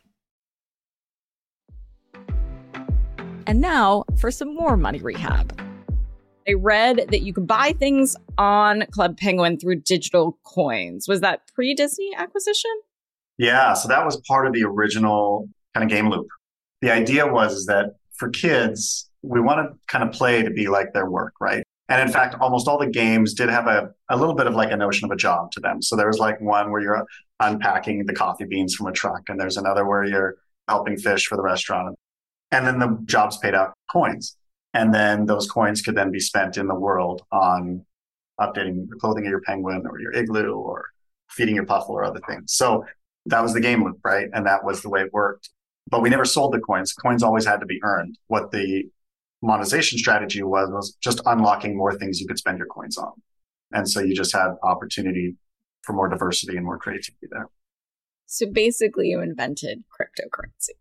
[3.48, 5.58] And now for some more money rehab.
[6.46, 11.08] I read that you could buy things on Club Penguin through digital coins.
[11.08, 12.70] Was that pre Disney acquisition?
[13.38, 16.26] Yeah, so that was part of the original kind of game loop.
[16.82, 20.92] The idea was that for kids, we want to kind of play to be like
[20.92, 21.62] their work, right?
[21.88, 24.70] And in fact, almost all the games did have a, a little bit of like
[24.72, 25.80] a notion of a job to them.
[25.80, 27.06] So there was like one where you're
[27.40, 30.36] unpacking the coffee beans from a truck, and there's another where you're
[30.68, 31.96] helping fish for the restaurant.
[32.50, 34.36] And then the jobs paid out coins.
[34.74, 37.84] And then those coins could then be spent in the world on
[38.40, 40.86] updating the clothing of your penguin or your igloo or
[41.30, 42.52] feeding your puffle or other things.
[42.52, 42.84] So
[43.26, 44.28] that was the game loop, right?
[44.32, 45.50] And that was the way it worked.
[45.90, 46.92] But we never sold the coins.
[46.92, 48.18] Coins always had to be earned.
[48.26, 48.84] What the
[49.42, 53.12] monetization strategy was was just unlocking more things you could spend your coins on.
[53.72, 55.36] And so you just had opportunity
[55.82, 57.48] for more diversity and more creativity there.
[58.26, 60.76] So basically you invented cryptocurrency.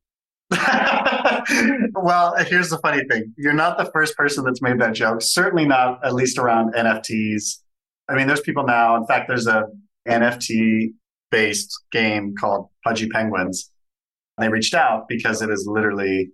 [1.93, 3.33] well, here's the funny thing.
[3.37, 5.21] You're not the first person that's made that joke.
[5.21, 7.59] Certainly not, at least around NFTs.
[8.07, 8.95] I mean, there's people now.
[8.95, 9.65] In fact, there's a
[10.07, 10.93] NFT
[11.31, 13.71] based game called Pudgy Penguins.
[14.37, 16.31] They reached out because it is literally,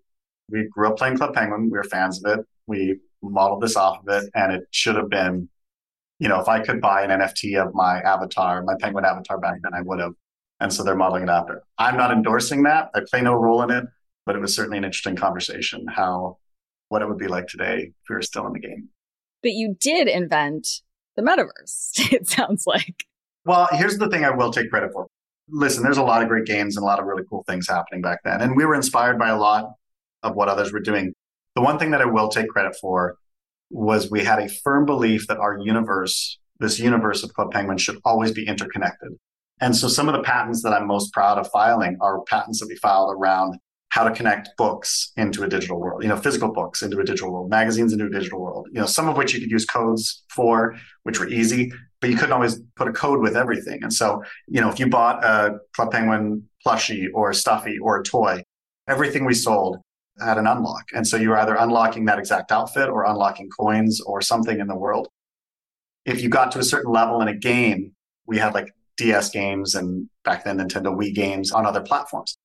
[0.49, 1.63] we grew up playing Club Penguin.
[1.63, 2.45] We were fans of it.
[2.67, 5.49] We modeled this off of it, and it should have been,
[6.19, 9.59] you know, if I could buy an NFT of my avatar, my penguin avatar back
[9.63, 10.13] then, I would have.
[10.59, 11.63] And so they're modeling it after.
[11.77, 12.89] I'm not endorsing that.
[12.93, 13.85] I play no role in it
[14.25, 16.37] but it was certainly an interesting conversation how
[16.89, 18.89] what it would be like today if we were still in the game.
[19.41, 20.67] But you did invent
[21.15, 23.05] the metaverse, it sounds like.
[23.45, 25.07] Well, here's the thing I will take credit for.
[25.49, 28.01] Listen, there's a lot of great games and a lot of really cool things happening
[28.01, 28.41] back then.
[28.41, 29.73] And we were inspired by a lot
[30.23, 31.13] of what others were doing.
[31.55, 33.17] The one thing that I will take credit for
[33.69, 37.99] was we had a firm belief that our universe, this universe of Club Penguin, should
[38.05, 39.09] always be interconnected.
[39.59, 42.67] And so some of the patents that I'm most proud of filing are patents that
[42.67, 43.57] we filed around
[43.93, 47.31] how to connect books into a digital world, you know, physical books into a digital
[47.31, 50.23] world, magazines into a digital world, you know, some of which you could use codes
[50.29, 53.83] for, which were easy, but you couldn't always put a code with everything.
[53.83, 57.99] And so, you know, if you bought a Club Penguin plushie or a stuffy or
[57.99, 58.41] a toy,
[58.87, 59.77] everything we sold
[60.19, 60.85] had an unlock.
[60.95, 64.65] And so you were either unlocking that exact outfit or unlocking coins or something in
[64.65, 65.07] the world.
[66.03, 67.91] If you got to a certain level in a game,
[68.25, 72.39] we had like DS games and back then Nintendo Wii games on other platforms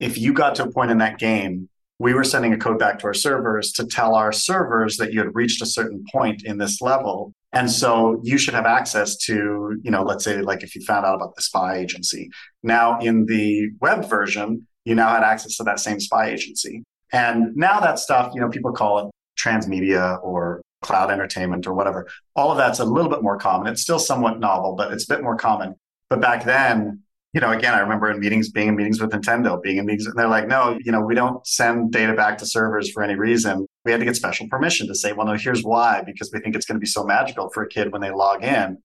[0.00, 2.98] if you got to a point in that game, we were sending a code back
[2.98, 6.58] to our servers to tell our servers that you had reached a certain point in
[6.58, 7.32] this level.
[7.52, 11.06] And so you should have access to, you know, let's say like if you found
[11.06, 12.28] out about the spy agency.
[12.62, 16.82] Now in the web version, you now had access to that same spy agency.
[17.12, 22.06] And now that stuff, you know, people call it transmedia or cloud entertainment or whatever.
[22.34, 23.72] All of that's a little bit more common.
[23.72, 25.74] It's still somewhat novel, but it's a bit more common.
[26.10, 27.02] But back then,
[27.36, 30.06] you know, again, I remember in meetings, being in meetings with Nintendo, being in meetings,
[30.06, 33.14] and they're like, no, you know, we don't send data back to servers for any
[33.14, 33.66] reason.
[33.84, 36.56] We had to get special permission to say, well, no, here's why, because we think
[36.56, 38.78] it's going to be so magical for a kid when they log in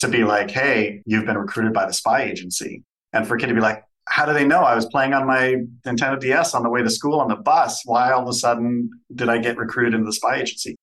[0.00, 2.82] to be like, hey, you've been recruited by the spy agency.
[3.14, 5.26] And for a kid to be like, how do they know I was playing on
[5.26, 7.86] my Nintendo DS on the way to school on the bus?
[7.86, 10.76] Why all of a sudden did I get recruited into the spy agency?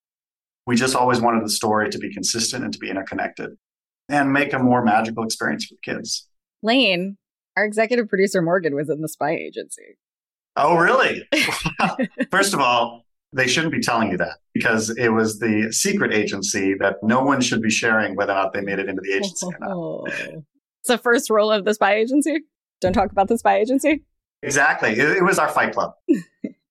[0.65, 3.51] We just always wanted the story to be consistent and to be interconnected
[4.10, 6.27] and make a more magical experience for kids.
[6.63, 7.17] Lane,
[7.58, 9.97] our executive producer Morgan was in the spy agency.
[10.56, 11.28] Oh, really?
[12.32, 16.74] First of all, they shouldn't be telling you that because it was the secret agency
[16.76, 19.45] that no one should be sharing whether or not they made it into the agency
[19.45, 19.71] or not.
[19.71, 20.06] Oh.
[20.06, 22.39] It's the first rule of the spy agency.
[22.82, 24.04] Don't talk about the spy agency.
[24.43, 24.91] Exactly.
[24.91, 25.93] It, it was our fight club.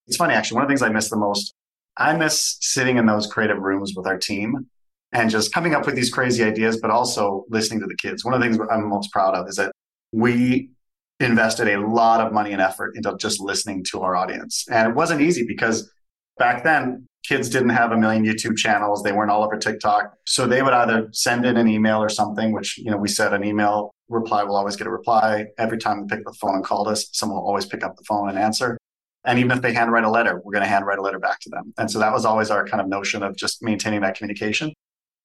[0.06, 0.56] it's funny, actually.
[0.56, 1.54] One of the things I miss the most,
[1.96, 4.68] I miss sitting in those creative rooms with our team
[5.12, 8.24] and just coming up with these crazy ideas, but also listening to the kids.
[8.24, 9.72] One of the things I'm most proud of is that
[10.12, 10.70] we
[11.18, 14.64] invested a lot of money and effort into just listening to our audience.
[14.70, 15.90] And it wasn't easy because
[16.38, 19.02] back then kids didn't have a million YouTube channels.
[19.02, 20.14] They weren't all over TikTok.
[20.26, 23.34] So they would either send in an email or something, which, you know, we said
[23.34, 25.46] an email reply will always get a reply.
[25.58, 27.96] Every time they pick up the phone and called us, someone will always pick up
[27.96, 28.78] the phone and answer.
[29.24, 31.50] And even if they handwrite a letter, we're going to handwrite a letter back to
[31.50, 31.74] them.
[31.76, 34.72] And so that was always our kind of notion of just maintaining that communication.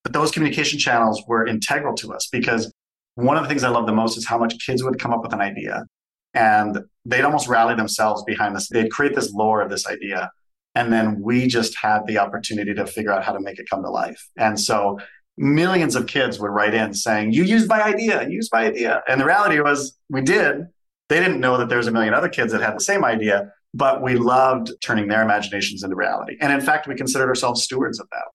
[0.06, 2.72] But those communication channels were integral to us because
[3.16, 5.24] one of the things I love the most is how much kids would come up
[5.24, 5.84] with an idea
[6.36, 8.70] and they'd almost rally themselves behind this.
[8.70, 10.30] They'd create this lore of this idea.
[10.76, 13.82] And then we just had the opportunity to figure out how to make it come
[13.82, 14.22] to life.
[14.38, 15.00] And so
[15.38, 19.02] millions of kids would write in saying, You used my idea, you used my idea.
[19.08, 20.68] And the reality was, we did.
[21.10, 23.52] They didn't know that there was a million other kids that had the same idea,
[23.74, 26.38] but we loved turning their imaginations into reality.
[26.42, 28.26] And in fact, we considered ourselves stewards of that.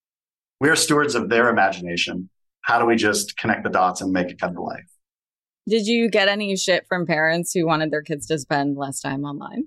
[0.61, 2.29] We are stewards of their imagination
[2.63, 4.87] how do we just connect the dots and make it come to life?
[5.69, 9.25] Did you get any shit from parents who wanted their kids to spend less time
[9.25, 9.65] online?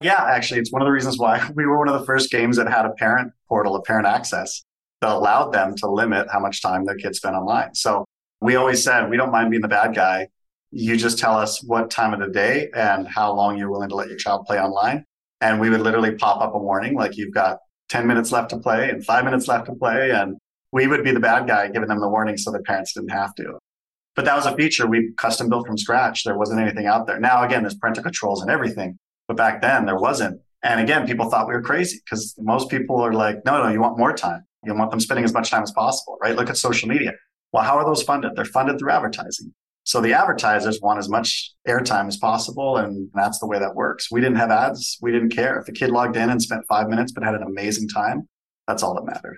[0.00, 2.56] Yeah, actually, it's one of the reasons why we were one of the first games
[2.56, 4.62] that had a parent portal, a parent access
[5.00, 7.74] that allowed them to limit how much time their kids spend online.
[7.74, 8.04] So
[8.40, 10.28] we always said, we don't mind being the bad guy.
[10.70, 13.94] You just tell us what time of the day and how long you're willing to
[13.94, 15.04] let your child play online.
[15.40, 17.58] And we would literally pop up a warning like you've got
[17.94, 20.10] 10 minutes left to play and five minutes left to play.
[20.10, 20.36] And
[20.72, 23.36] we would be the bad guy giving them the warning so their parents didn't have
[23.36, 23.56] to.
[24.16, 26.24] But that was a feature we custom built from scratch.
[26.24, 27.20] There wasn't anything out there.
[27.20, 30.40] Now, again, there's parental controls and everything, but back then there wasn't.
[30.64, 33.80] And again, people thought we were crazy because most people are like, no, no, you
[33.80, 34.42] want more time.
[34.64, 36.34] You want them spending as much time as possible, right?
[36.34, 37.12] Look at social media.
[37.52, 38.32] Well, how are those funded?
[38.34, 39.54] They're funded through advertising.
[39.84, 42.78] So the advertisers want as much airtime as possible.
[42.78, 44.10] And that's the way that works.
[44.10, 44.98] We didn't have ads.
[45.02, 45.58] We didn't care.
[45.58, 48.26] If a kid logged in and spent five minutes but had an amazing time,
[48.66, 49.36] that's all that mattered.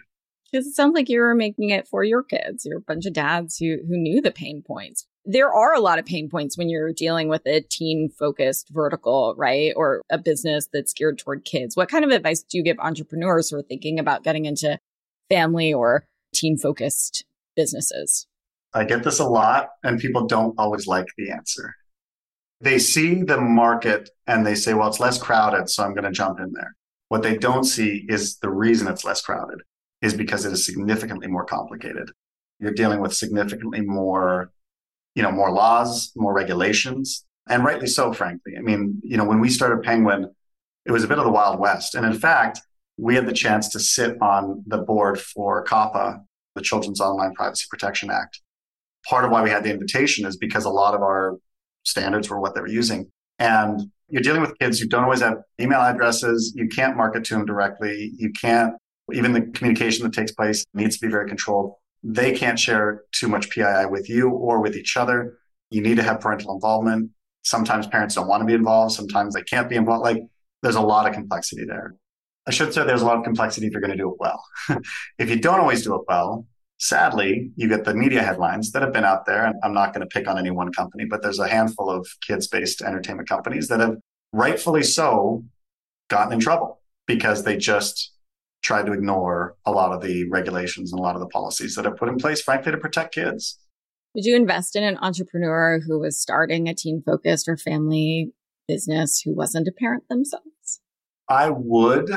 [0.50, 2.64] Because it sounds like you were making it for your kids.
[2.64, 5.04] You're a bunch of dads who who knew the pain points.
[5.24, 9.35] There are a lot of pain points when you're dealing with a teen focused vertical,
[9.37, 9.72] right?
[9.74, 11.76] Or a business that's geared toward kids.
[11.76, 14.78] What kind of advice do you give entrepreneurs who are thinking about getting into
[15.28, 17.24] family or teen focused
[17.56, 18.28] businesses?
[18.76, 21.74] I get this a lot, and people don't always like the answer.
[22.60, 26.10] They see the market and they say, well, it's less crowded, so I'm going to
[26.10, 26.76] jump in there.
[27.08, 29.60] What they don't see is the reason it's less crowded
[30.02, 32.10] is because it is significantly more complicated.
[32.58, 34.50] You're dealing with significantly more,
[35.14, 38.56] you know, more laws, more regulations, and rightly so, frankly.
[38.58, 40.30] I mean, you know, when we started Penguin,
[40.84, 41.94] it was a bit of the Wild West.
[41.94, 42.60] And in fact,
[42.98, 46.20] we had the chance to sit on the board for COPPA,
[46.54, 48.40] the Children's Online Privacy Protection Act.
[49.08, 51.36] Part of why we had the invitation is because a lot of our
[51.84, 53.10] standards were what they were using.
[53.38, 56.52] And you're dealing with kids who don't always have email addresses.
[56.56, 58.12] You can't market to them directly.
[58.16, 58.74] You can't
[59.12, 61.74] even the communication that takes place needs to be very controlled.
[62.02, 65.38] They can't share too much PII with you or with each other.
[65.70, 67.10] You need to have parental involvement.
[67.42, 68.94] Sometimes parents don't want to be involved.
[68.94, 70.02] Sometimes they can't be involved.
[70.02, 70.22] Like
[70.62, 71.94] there's a lot of complexity there.
[72.46, 74.42] I should say there's a lot of complexity if you're going to do it well.
[75.18, 76.46] if you don't always do it well,
[76.78, 79.44] sadly, you get the media headlines that have been out there.
[79.44, 82.06] And I'm not going to pick on any one company, but there's a handful of
[82.26, 83.96] kids based entertainment companies that have
[84.32, 85.44] rightfully so
[86.08, 88.12] gotten in trouble because they just
[88.62, 91.86] tried to ignore a lot of the regulations and a lot of the policies that
[91.86, 93.58] are put in place, frankly, to protect kids.
[94.14, 98.32] Would you invest in an entrepreneur who was starting a teen focused or family
[98.66, 100.80] business who wasn't a parent themselves?
[101.28, 102.10] I would,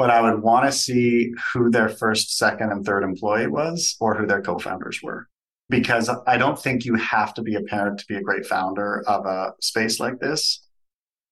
[0.00, 4.14] but I would want to see who their first, second, and third employee was or
[4.14, 5.28] who their co founders were.
[5.68, 9.04] Because I don't think you have to be a parent to be a great founder
[9.06, 10.66] of a space like this.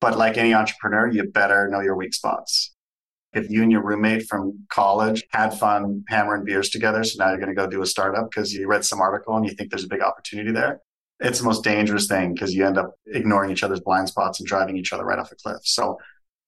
[0.03, 2.75] But like any entrepreneur, you better know your weak spots.
[3.33, 7.41] If you and your roommate from college had fun hammering beers together, so now you're
[7.41, 9.85] going to go do a startup because you read some article and you think there's
[9.85, 10.83] a big opportunity there,
[11.21, 14.47] it's the most dangerous thing because you end up ignoring each other's blind spots and
[14.47, 15.61] driving each other right off a cliff.
[15.63, 15.99] So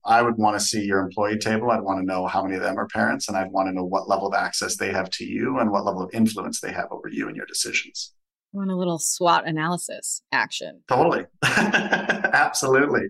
[0.03, 1.69] I would want to see your employee table.
[1.69, 3.83] I'd want to know how many of them are parents, and I'd want to know
[3.83, 6.87] what level of access they have to you and what level of influence they have
[6.91, 8.13] over you and your decisions.
[8.53, 10.81] I want a little SWOT analysis action.
[10.87, 11.25] Totally.
[11.43, 13.03] Absolutely.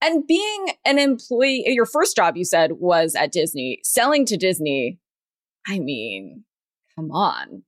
[0.00, 4.98] And being an employee, your first job you said was at Disney, selling to Disney.
[5.66, 6.44] I mean,
[6.94, 7.62] come on.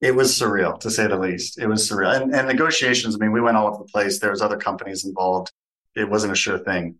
[0.00, 1.58] It was surreal to say the least.
[1.58, 2.20] It was surreal.
[2.20, 4.20] And, and negotiations, I mean, we went all over the place.
[4.20, 5.50] There was other companies involved.
[5.94, 6.96] It wasn't a sure thing.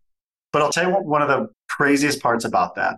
[0.57, 2.97] But I'll tell you what, one of the craziest parts about that.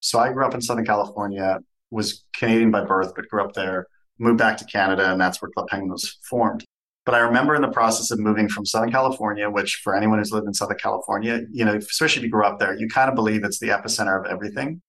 [0.00, 1.60] So I grew up in Southern California,
[1.92, 3.86] was Canadian by birth, but grew up there,
[4.18, 6.64] moved back to Canada, and that's where Club Penguin was formed.
[7.06, 10.32] But I remember in the process of moving from Southern California, which for anyone who's
[10.32, 13.14] lived in Southern California, you know, especially if you grew up there, you kind of
[13.14, 14.82] believe it's the epicenter of everything.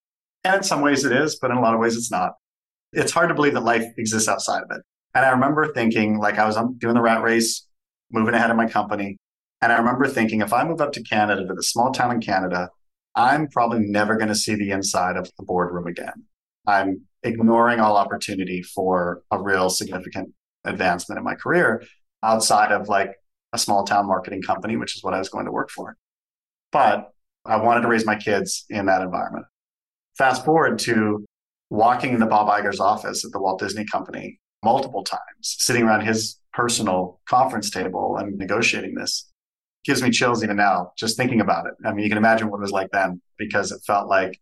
[0.44, 2.32] And in some ways it is, but in a lot of ways it's not.
[2.92, 4.82] It's hard to believe that life exists outside of it.
[5.14, 7.68] And I remember thinking, like, I was um, doing the rat race,
[8.12, 9.18] moving ahead of my company.
[9.62, 12.22] And I remember thinking, if I move up to Canada, to the small town in
[12.22, 12.70] Canada,
[13.16, 16.26] I'm probably never going to see the inside of the boardroom again.
[16.66, 21.84] I'm ignoring all opportunity for a real significant advancement in my career
[22.24, 23.16] outside of like
[23.54, 25.98] a small town marketing company, which is what I was going to work for.
[26.72, 27.12] But
[27.46, 29.46] I wanted to raise my kids in that environment.
[30.18, 31.26] Fast forward to
[31.70, 36.38] walking into Bob Iger's office at the Walt Disney Company multiple times, sitting around his
[36.54, 39.29] personal conference table and negotiating this
[39.86, 41.74] gives me chills even now, just thinking about it.
[41.86, 44.40] I mean, you can imagine what it was like then because it felt like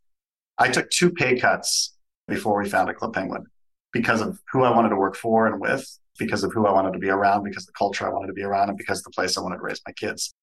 [0.58, 1.96] I took two pay cuts
[2.28, 3.46] before we founded Club Penguin
[3.94, 6.94] because of who I wanted to work for and with because of who I wanted
[6.94, 9.38] to be around, because the culture I wanted to be around, and because the place
[9.38, 10.34] I wanted to raise my kids.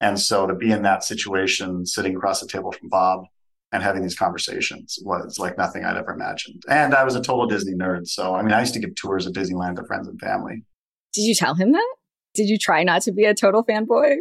[0.00, 3.24] And so to be in that situation, sitting across the table from Bob
[3.70, 6.62] and having these conversations was like nothing I'd ever imagined.
[6.68, 8.08] And I was a total Disney nerd.
[8.08, 10.64] So, I mean, I used to give tours of Disneyland to friends and family.
[11.12, 11.96] Did you tell him that?
[12.34, 14.16] Did you try not to be a total fanboy?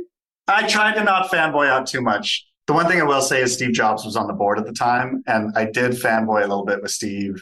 [0.50, 2.46] I tried to not fanboy out too much.
[2.68, 4.74] The one thing I will say is Steve Jobs was on the board at the
[4.74, 7.42] time, and I did fanboy a little bit with Steve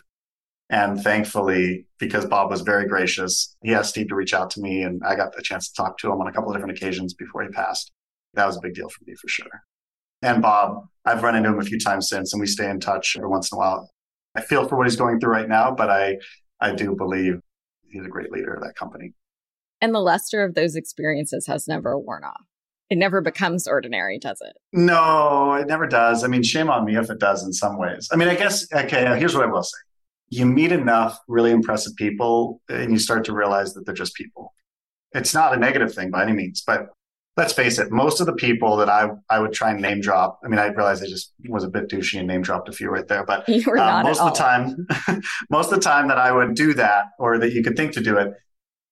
[0.69, 4.83] and thankfully, because Bob was very gracious, he asked Steve to reach out to me
[4.83, 7.13] and I got a chance to talk to him on a couple of different occasions
[7.13, 7.91] before he passed.
[8.33, 9.63] That was a big deal for me for sure.
[10.21, 13.15] And Bob, I've run into him a few times since and we stay in touch
[13.15, 13.89] every once in a while.
[14.35, 16.17] I feel for what he's going through right now, but I,
[16.59, 17.39] I do believe
[17.89, 19.13] he's a great leader of that company.
[19.79, 22.41] And the luster of those experiences has never worn off.
[22.89, 24.53] It never becomes ordinary, does it?
[24.71, 26.23] No, it never does.
[26.23, 28.07] I mean, shame on me if it does in some ways.
[28.11, 29.77] I mean, I guess, okay, here's what I will say
[30.29, 34.53] you meet enough really impressive people and you start to realize that they're just people.
[35.13, 36.89] It's not a negative thing by any means, but
[37.37, 40.39] let's face it, most of the people that I, I would try and name drop,
[40.43, 42.89] I mean, I realized I just was a bit douchey and name dropped a few
[42.89, 44.87] right there, but uh, most of the time,
[45.49, 48.01] most of the time that I would do that or that you could think to
[48.01, 48.33] do it,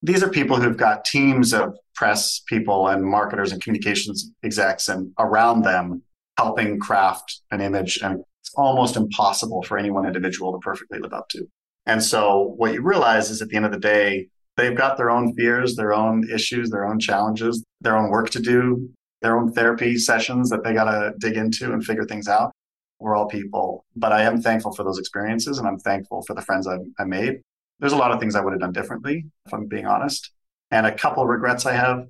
[0.02, 5.12] these are people who've got teams of press people and marketers and communications execs and
[5.18, 6.02] around them
[6.38, 11.14] helping craft an image and it's almost impossible for any one individual to perfectly live
[11.14, 11.48] up to.
[11.88, 15.10] And so what you realize is at the end of the day, they've got their
[15.10, 18.88] own fears, their own issues, their own challenges, their own work to do,
[19.22, 22.52] their own therapy sessions that they got to dig into and figure things out.
[23.00, 26.42] We're all people, but I am thankful for those experiences and I'm thankful for the
[26.42, 27.42] friends I, I made.
[27.80, 30.32] There's a lot of things I would have done differently, if I'm being honest,
[30.72, 32.08] and a couple of regrets I have,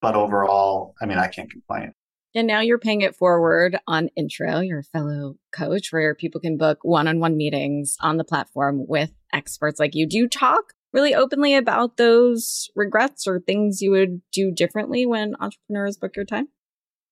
[0.00, 1.92] but overall, I mean, I can't complain.
[2.34, 6.78] And now you're paying it forward on Intro, your fellow coach, where people can book
[6.82, 10.06] one on one meetings on the platform with experts like you.
[10.06, 15.34] Do you talk really openly about those regrets or things you would do differently when
[15.40, 16.48] entrepreneurs book your time?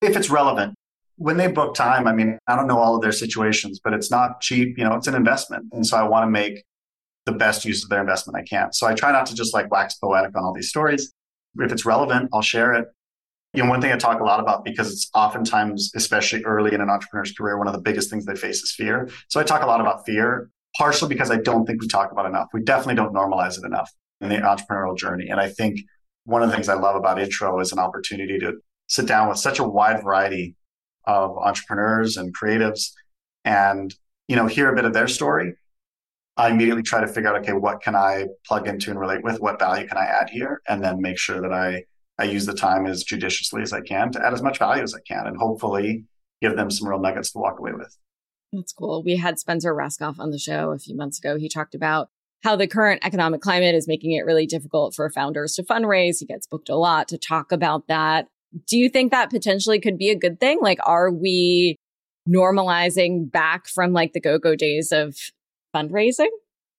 [0.03, 0.75] If it's relevant.
[1.17, 4.11] When they book time, I mean, I don't know all of their situations, but it's
[4.11, 4.77] not cheap.
[4.77, 5.65] You know, it's an investment.
[5.73, 6.63] And so I want to make
[7.27, 8.73] the best use of their investment I can.
[8.73, 11.13] So I try not to just like wax poetic on all these stories.
[11.59, 12.89] If it's relevant, I'll share it
[13.57, 16.83] you know, one thing I talk a lot about because it's oftentimes, especially early in
[16.83, 19.09] an entrepreneur's career, one of the biggest things they face is fear.
[19.29, 22.27] So I talk a lot about fear, partially because I don't think we talk about
[22.27, 22.49] enough.
[22.53, 25.29] We definitely don't normalize it enough in the entrepreneurial journey.
[25.29, 25.81] And I think
[26.25, 28.55] one of the things I love about Intro is an opportunity to
[28.89, 30.55] sit down with such a wide variety
[31.07, 32.91] of entrepreneurs and creatives
[33.47, 33.95] and,
[34.29, 35.55] you know, hear a bit of their story.
[36.37, 39.41] I immediately try to figure out, okay, what can I plug into and relate with?
[39.41, 40.61] What value can I add here?
[40.69, 41.85] And then make sure that I,
[42.19, 44.95] I use the time as judiciously as I can to add as much value as
[44.95, 46.05] I can and hopefully
[46.43, 47.97] give them some real nuggets to walk away with.
[48.53, 49.03] That's cool.
[49.03, 51.39] We had Spencer Rascoff on the show a few months ago.
[51.39, 52.09] He talked about
[52.43, 56.19] how the current economic climate is making it really difficult for founders to fundraise.
[56.21, 58.29] He gets booked a lot to talk about that.
[58.69, 60.61] Do you think that potentially could be a good thing?
[60.61, 61.77] Like, are we
[62.29, 65.17] normalizing back from like the go go days of
[65.77, 66.29] fundraising?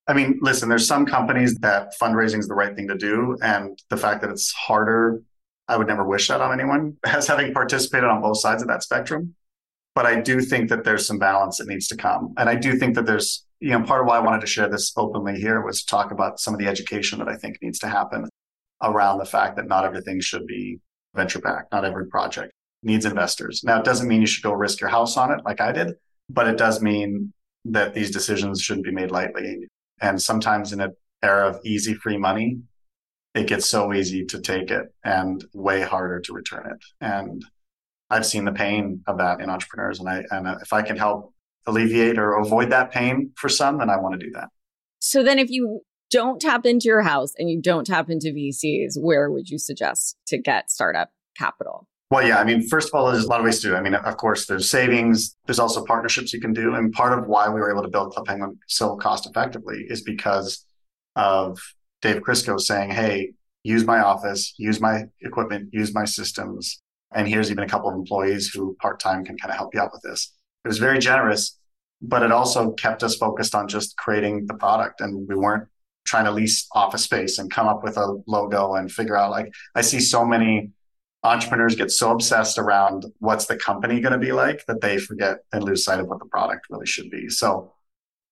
[0.08, 3.38] I mean, listen, there's some companies that fundraising is the right thing to do.
[3.41, 5.22] And the fact that it's harder,
[5.68, 8.84] I would never wish that on anyone as having participated on both sides of that
[8.84, 9.36] spectrum.
[9.95, 12.34] But I do think that there's some balance that needs to come.
[12.38, 14.70] And I do think that there's, you know, part of why I wanted to share
[14.70, 17.80] this openly here was to talk about some of the education that I think needs
[17.80, 18.30] to happen
[18.82, 20.80] around the fact that not everything should be
[21.16, 23.64] venture backed, not every project needs investors.
[23.64, 25.95] Now, it doesn't mean you should go risk your house on it like I did,
[26.30, 27.34] but it does mean
[27.72, 29.68] that these decisions shouldn't be made lightly.
[30.01, 30.93] And sometimes in an
[31.24, 32.59] era of easy free money,
[33.34, 36.84] it gets so easy to take it and way harder to return it.
[37.01, 37.43] And
[38.09, 39.99] I've seen the pain of that in entrepreneurs.
[39.99, 41.34] And I, and if I can help
[41.65, 44.47] alleviate or avoid that pain for some, then I want to do that.
[44.99, 48.93] So then if you don't tap into your house and you don't tap into VCs,
[48.97, 51.88] where would you suggest to get startup capital?
[52.10, 52.39] Well, yeah.
[52.39, 53.78] I mean, first of all, there's a lot of ways to do it.
[53.78, 55.36] I mean, of course, there's savings.
[55.45, 56.76] There's also partnerships you can do.
[56.76, 60.03] And part of why we were able to build Club Penguin so cost effectively is
[60.03, 60.66] because
[61.18, 61.60] of
[62.01, 63.34] Dave Krysko saying, hey,
[63.64, 66.82] use my office, use my equipment, use my systems.
[67.14, 69.82] And here's even a couple of employees who part time can kind of help you
[69.82, 70.34] out with this.
[70.64, 71.60] It was very generous,
[72.01, 75.01] but it also kept us focused on just creating the product.
[75.01, 75.68] And we weren't
[76.05, 79.51] trying to lease office space and come up with a logo and figure out like,
[79.76, 80.72] I see so many
[81.24, 85.39] entrepreneurs get so obsessed around what's the company going to be like that they forget
[85.51, 87.30] and lose sight of what the product really should be.
[87.30, 87.74] So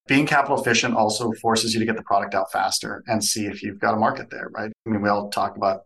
[0.07, 3.63] being capital efficient also forces you to get the product out faster and see if
[3.63, 4.71] you've got a market there, right?
[4.85, 5.81] I mean, we all talk about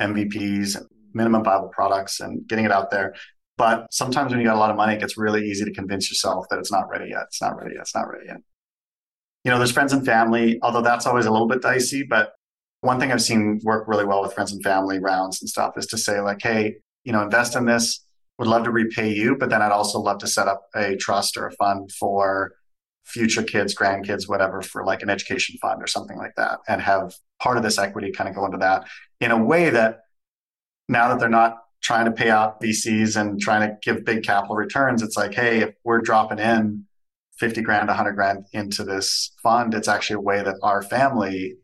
[0.00, 3.14] MVPs and minimum viable products and getting it out there.
[3.56, 6.10] But sometimes when you got a lot of money, it gets really easy to convince
[6.10, 7.24] yourself that it's not ready yet.
[7.28, 7.82] It's not ready yet.
[7.82, 8.38] It's not ready yet.
[9.44, 12.32] You know, there's friends and family, although that's always a little bit dicey, but
[12.84, 15.86] one thing I've seen work really well with friends and family rounds and stuff is
[15.86, 18.04] to say like, hey, you know, invest in this.
[18.38, 21.36] Would love to repay you, but then I'd also love to set up a trust
[21.36, 22.52] or a fund for
[23.04, 27.14] future kids, grandkids, whatever, for like an education fund or something like that, and have
[27.40, 28.88] part of this equity kind of go into that
[29.20, 30.00] in a way that
[30.88, 34.56] now that they're not trying to pay out VCs and trying to give big capital
[34.56, 36.84] returns, it's like, hey, if we're dropping in
[37.38, 41.54] 50 grand, 100 grand into this fund, it's actually a way that our family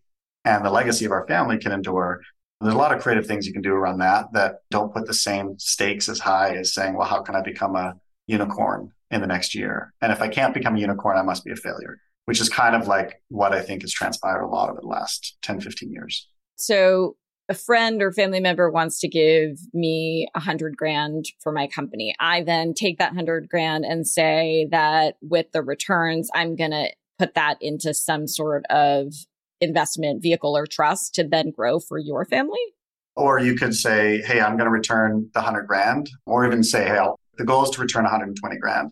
[0.45, 1.13] and the legacy mm-hmm.
[1.13, 2.21] of our family can endure.
[2.61, 5.15] There's a lot of creative things you can do around that that don't put the
[5.15, 7.95] same stakes as high as saying, well, how can I become a
[8.27, 9.95] unicorn in the next year?
[10.03, 12.77] And if I can't become a unicorn, I must be a failure, which is kind
[12.77, 16.29] of like what I think has transpired a lot over the last 10, 15 years.
[16.57, 17.17] So
[17.49, 22.15] a friend or family member wants to give me a hundred grand for my company.
[22.21, 26.91] I then take that hundred grand and say that with the returns, I'm going to
[27.19, 29.13] put that into some sort of
[29.61, 32.61] investment vehicle or trust to then grow for your family?
[33.17, 36.85] Or you could say, hey, I'm going to return the 100 grand, or even say,
[36.85, 38.91] hey, I'll, the goal is to return 120 grand.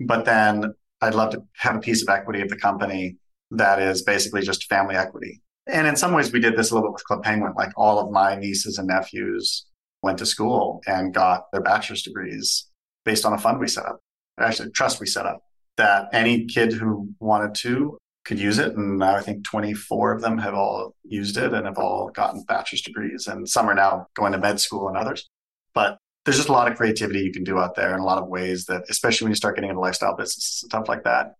[0.00, 3.16] But then I'd love to have a piece of equity of the company
[3.52, 5.40] that is basically just family equity.
[5.66, 7.54] And in some ways, we did this a little bit with Club Penguin.
[7.56, 9.66] Like all of my nieces and nephews
[10.02, 12.66] went to school and got their bachelor's degrees
[13.04, 14.00] based on a fund we set up,
[14.38, 15.42] actually, trust we set up
[15.76, 18.76] that any kid who wanted to could use it.
[18.76, 22.82] And I think 24 of them have all used it and have all gotten bachelor's
[22.82, 23.26] degrees.
[23.26, 25.28] And some are now going to med school and others.
[25.74, 28.18] But there's just a lot of creativity you can do out there and a lot
[28.18, 31.34] of ways that, especially when you start getting into lifestyle businesses and stuff like that.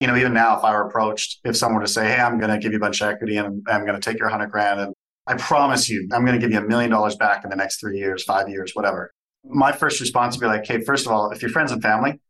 [0.00, 2.38] You know, even now, if I were approached, if someone were to say, Hey, I'm
[2.38, 4.50] going to give you a bunch of equity and I'm going to take your hundred
[4.50, 4.94] grand and
[5.26, 7.80] I promise you, I'm going to give you a million dollars back in the next
[7.80, 9.12] three years, five years, whatever.
[9.44, 12.20] My first response would be like, Hey, first of all, if you're friends and family,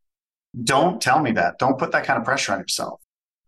[0.64, 1.58] don't tell me that.
[1.58, 3.00] Don't put that kind of pressure on yourself.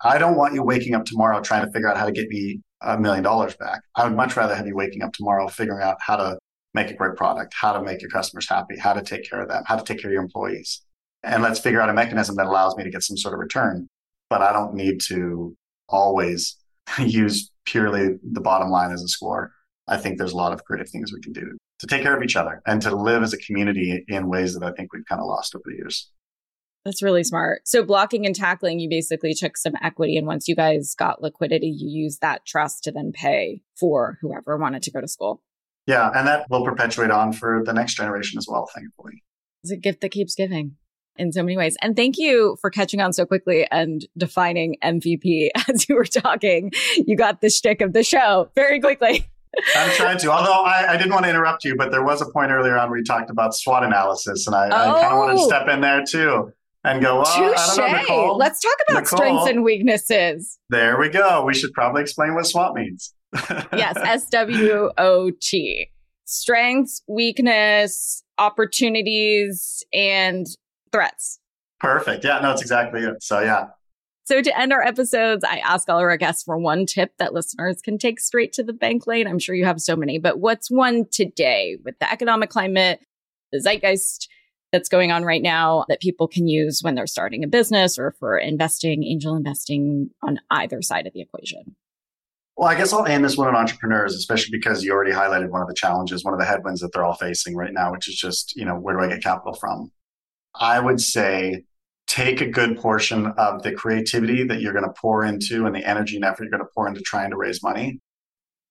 [0.03, 2.61] I don't want you waking up tomorrow trying to figure out how to get me
[2.83, 3.83] a million dollars back.
[3.95, 6.39] I would much rather have you waking up tomorrow figuring out how to
[6.73, 9.49] make a great product, how to make your customers happy, how to take care of
[9.49, 10.83] them, how to take care of your employees.
[11.23, 13.89] And let's figure out a mechanism that allows me to get some sort of return.
[14.31, 15.55] But I don't need to
[15.89, 16.57] always
[16.99, 19.53] use purely the bottom line as a score.
[19.89, 22.23] I think there's a lot of creative things we can do to take care of
[22.23, 25.21] each other and to live as a community in ways that I think we've kind
[25.21, 26.11] of lost over the years.
[26.85, 27.63] That's really smart.
[27.67, 30.17] So blocking and tackling, you basically took some equity.
[30.17, 34.57] And once you guys got liquidity, you used that trust to then pay for whoever
[34.57, 35.43] wanted to go to school.
[35.87, 36.11] Yeah.
[36.15, 39.23] And that will perpetuate on for the next generation as well, thankfully.
[39.63, 40.77] It's a gift that keeps giving
[41.17, 41.77] in so many ways.
[41.83, 46.73] And thank you for catching on so quickly and defining MVP as you were talking.
[46.97, 49.27] You got the shtick of the show very quickly.
[49.77, 50.31] I'm trying to.
[50.31, 52.89] Although I, I, didn't want to interrupt you, but there was a point earlier on
[52.89, 54.97] where you talked about SWOT analysis, and I, oh.
[54.97, 55.49] I kind of wanted to oh!
[55.49, 56.53] step in there too
[56.85, 58.09] and go, oh, well, Touché.
[58.09, 60.59] Know, Let's talk about Nicole, strengths and weaknesses.
[60.71, 61.45] There we go.
[61.45, 63.15] We should probably explain what SWOT means.
[63.73, 65.91] yes, S W O T.
[66.25, 70.47] Strengths, weakness, opportunities, and
[70.93, 71.41] threats.
[71.81, 72.25] Perfect.
[72.25, 73.23] Yeah, no, it's exactly it.
[73.23, 73.67] So, yeah.
[74.25, 77.35] So, to end our episodes, I ask all of our guests for one tip that
[77.35, 79.27] listeners can take straight to the bank lane.
[79.27, 83.01] I'm sure you have so many, but what's one today with the economic climate,
[83.51, 84.29] the zeitgeist
[84.73, 88.15] that's going on right now that people can use when they're starting a business or
[88.19, 91.77] for investing, angel investing on either side of the equation?
[92.57, 95.63] Well, I guess I'll aim this one on entrepreneurs, especially because you already highlighted one
[95.63, 98.17] of the challenges, one of the headwinds that they're all facing right now, which is
[98.17, 99.91] just, you know, where do I get capital from?
[100.55, 101.65] I would say
[102.07, 105.89] take a good portion of the creativity that you're going to pour into and the
[105.89, 108.01] energy and effort you're going to pour into trying to raise money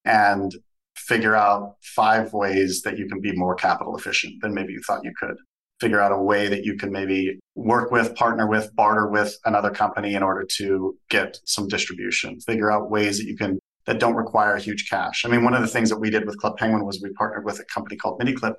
[0.05, 0.53] and
[0.95, 5.03] figure out five ways that you can be more capital efficient than maybe you thought
[5.03, 5.37] you could.
[5.79, 9.69] Figure out a way that you can maybe work with, partner with, barter with another
[9.69, 12.39] company in order to get some distribution.
[12.41, 15.25] Figure out ways that you can that don't require huge cash.
[15.25, 17.43] I mean, one of the things that we did with Club Penguin was we partnered
[17.43, 18.53] with a company called MiniClip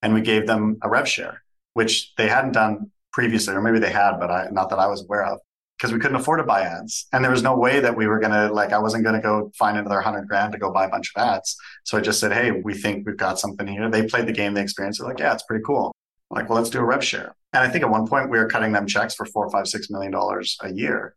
[0.00, 1.42] and we gave them a rev share,
[1.74, 5.02] which they hadn't done previously, or maybe they had, but I, not that I was
[5.02, 5.38] aware of,
[5.76, 7.06] because we couldn't afford to buy ads.
[7.12, 9.20] And there was no way that we were going to, like, I wasn't going to
[9.20, 11.56] go find another hundred grand to go buy a bunch of ads.
[11.84, 13.90] So I just said, Hey, we think we've got something here.
[13.90, 15.04] They played the game, they experienced it.
[15.04, 15.92] Like, yeah, it's pretty cool.
[16.30, 17.34] Like, well, let's do a rev share.
[17.52, 19.90] And I think at one point we were cutting them checks for four, five, six
[19.90, 21.14] million dollars a year.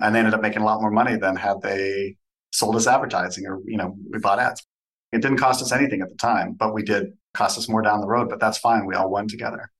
[0.00, 2.16] And they ended up making a lot more money than had they
[2.52, 4.64] sold us advertising or, you know, we bought ads.
[5.12, 8.00] It didn't cost us anything at the time, but we did cost us more down
[8.00, 8.86] the road, but that's fine.
[8.86, 9.70] We all won together.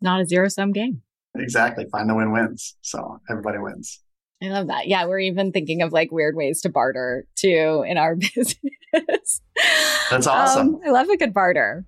[0.00, 1.02] Not a zero sum game.
[1.36, 1.86] Exactly.
[1.90, 2.76] Find the win wins.
[2.82, 4.00] So everybody wins.
[4.42, 4.88] I love that.
[4.88, 9.40] Yeah, we're even thinking of like weird ways to barter too in our business.
[10.10, 10.74] That's awesome.
[10.74, 11.86] Um, I love a good barter.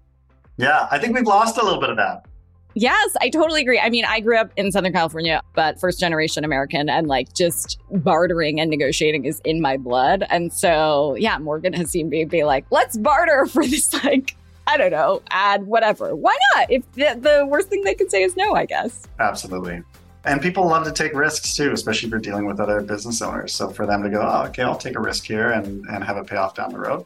[0.57, 2.27] Yeah, I think we've lost a little bit of that.
[2.75, 3.79] Yes, I totally agree.
[3.79, 7.79] I mean, I grew up in Southern California, but first generation American and like just
[7.91, 10.25] bartering and negotiating is in my blood.
[10.29, 14.37] And so, yeah, Morgan has seen me be like, let's barter for this, like,
[14.67, 16.17] I don't know, ad, whatever.
[16.17, 16.71] Why not?
[16.71, 19.07] If the, the worst thing they could say is no, I guess.
[19.21, 19.83] Absolutely.
[20.25, 23.55] And people love to take risks too, especially if you're dealing with other business owners.
[23.55, 26.17] So for them to go, oh, okay, I'll take a risk here and, and have
[26.17, 27.05] a payoff down the road,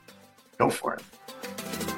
[0.56, 1.97] go for it.